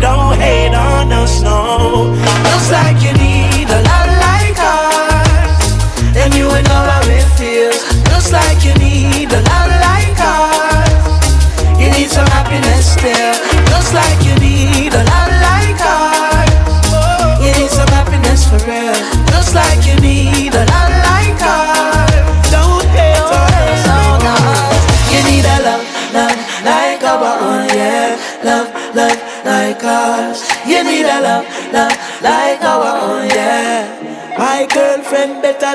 [0.00, 2.08] Don't hate on us, no.
[2.48, 5.60] Looks like you need a lot like ours,
[6.16, 7.80] and you ain't know how it feels.
[8.10, 11.04] Looks like you need a lot like ours.
[11.80, 13.34] You need some happiness still.
[13.72, 16.52] Looks like you need a lot like ours.
[17.44, 19.01] You need some happiness for real.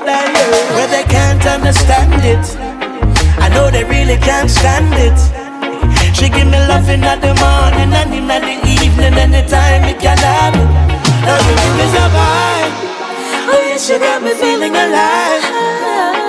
[0.03, 2.45] Better you, but they can't understand it.
[3.39, 5.17] I know they really can't stand it.
[6.15, 8.37] She give me love in the morning and in the
[8.83, 10.65] evening, anytime it can happen.
[11.27, 12.73] Everything is a vibe.
[13.49, 15.43] Oh yeah, she got me feeling alive,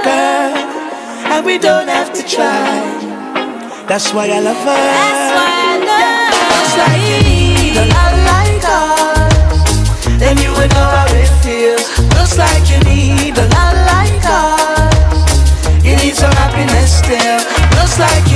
[0.04, 0.52] girl.
[1.32, 2.84] And we don't have to try.
[3.88, 4.76] That's why I love her.
[4.76, 6.52] That's why I love her.
[6.52, 11.88] Just like you need a love like ours, then you would know how it feels.
[12.12, 12.67] Just like
[17.08, 18.27] Just like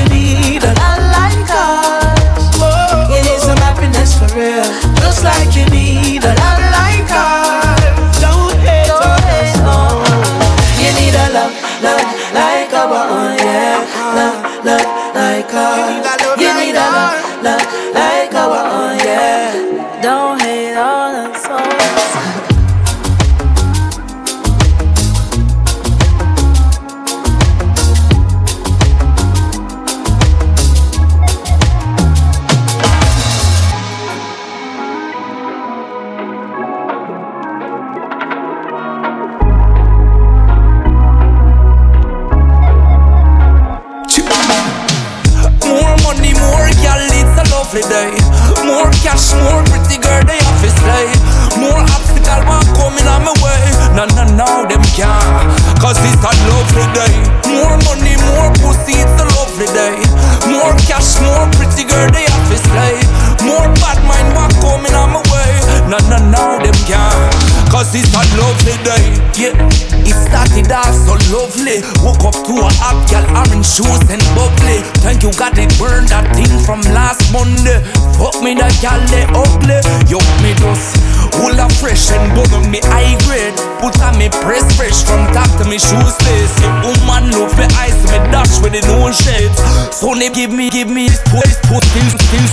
[71.62, 71.82] lovely.
[72.02, 74.82] Woke up to a hot gal, orange shoes and bubbly.
[75.02, 77.82] Thank you, God, it burned that thing from last Monday.
[78.16, 79.82] Fuck me, that gal, they ugly.
[80.06, 80.94] Yo, me dust.
[81.36, 83.56] Full of fresh and bone on me high grade.
[83.82, 86.54] Put on me press fresh from top to me shoes lace.
[86.62, 89.58] The woman love me eyes, me dash with the no shades.
[89.90, 92.52] So they give me, give me this put, put things, things.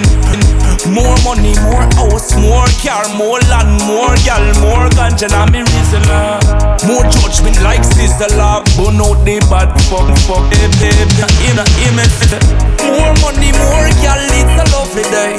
[0.90, 6.02] More money, more house, more car, more land, more gal, more ganja, and me reason.
[6.10, 6.40] uh.
[6.88, 11.12] More judgment like sister love, but no they bad fuck, fuck, eh, babe.
[11.46, 12.39] In a image.
[12.86, 15.36] More money, more gal, it's a lovely day.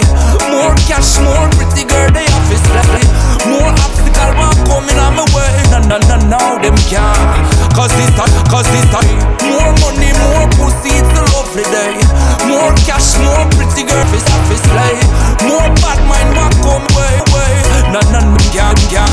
[0.52, 3.04] More cash, more pretty girl, they office play.
[3.50, 5.50] More obstacle want coming on my way.
[5.72, 7.46] No, no, no, no, them can't.
[7.74, 9.00] Cause it's a, cause it's a.
[9.48, 11.96] More money, more pussy, it's a lovely day.
[12.46, 14.96] More cash, more pretty girl, office, office play.
[15.48, 17.29] More bad mind want come way.
[17.90, 19.10] Can't, can't.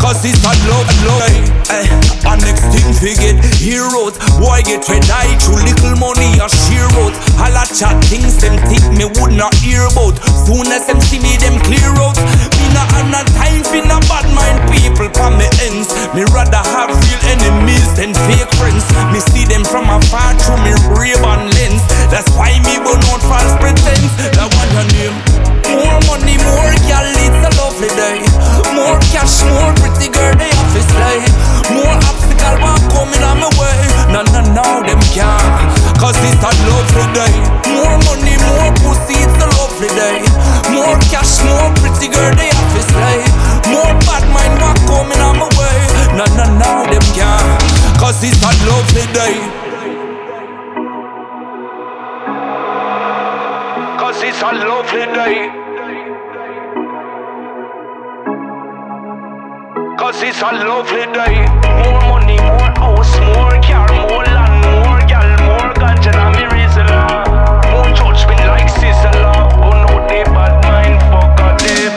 [0.00, 1.20] Cause, it's a love, love.
[1.68, 1.84] Eh,
[2.24, 4.16] and next thing we get heroes.
[4.40, 7.12] Boy get red eye through little money a sheer out.
[7.36, 10.16] All a chat things them think me would not hear about.
[10.48, 12.16] Soon as them see me, them clear out.
[12.56, 15.92] Me not have no time for no bad mind people for me ends.
[16.16, 18.84] Me rather have real enemies than fake friends.
[19.12, 21.84] Me see them from afar through me Ray-Ban lens.
[22.08, 24.08] That's why me burn out false pretense.
[24.40, 25.16] That one your name.
[25.66, 27.04] More money, more gal,
[27.86, 28.18] lovely day.
[28.74, 31.18] More cash, more pretty girl, they have to slay.
[31.74, 33.78] More obstacle want coming on my way.
[34.10, 35.98] No, no, no, them can't.
[35.98, 37.34] Cause it's a lovely day.
[37.70, 40.22] More money, more pussy, it's a lovely day.
[40.72, 43.20] More cash, more pretty girl, they have to slay.
[43.70, 45.78] More bad mind want coming on my way.
[46.16, 47.62] No, no, no, them can't.
[47.98, 49.36] Cause it's a lovely day.
[53.98, 55.75] Cause it's a lovely day.
[60.06, 61.42] Cause it's a lovely day.
[61.82, 66.86] More money, more house, more car, more land, more gal, more ganja, and me reason.
[66.86, 67.26] uh.
[67.74, 69.26] More judgment like sizzle.
[69.58, 71.90] Oh no, they bad mind, fuck a them.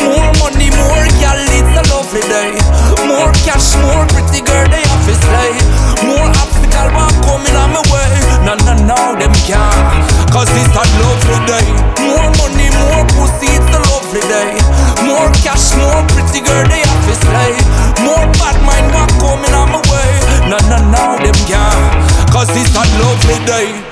[0.00, 2.56] More money, more gal, it's a lovely day.
[3.04, 5.52] More cash, more pretty girl, they have to slay.
[6.08, 8.08] More obstacle want coming on my way.
[8.48, 10.08] No, no, no, them can't.
[10.32, 11.68] Cause it's a lovely day.
[12.00, 14.59] More money, more pussy, it's a lovely day.
[16.08, 17.52] Pretty girl, they have to slay.
[18.04, 20.10] More bad mind want coming on my way.
[20.48, 22.32] No, no, no, them can't.
[22.32, 23.89] Cause it's a lovely day.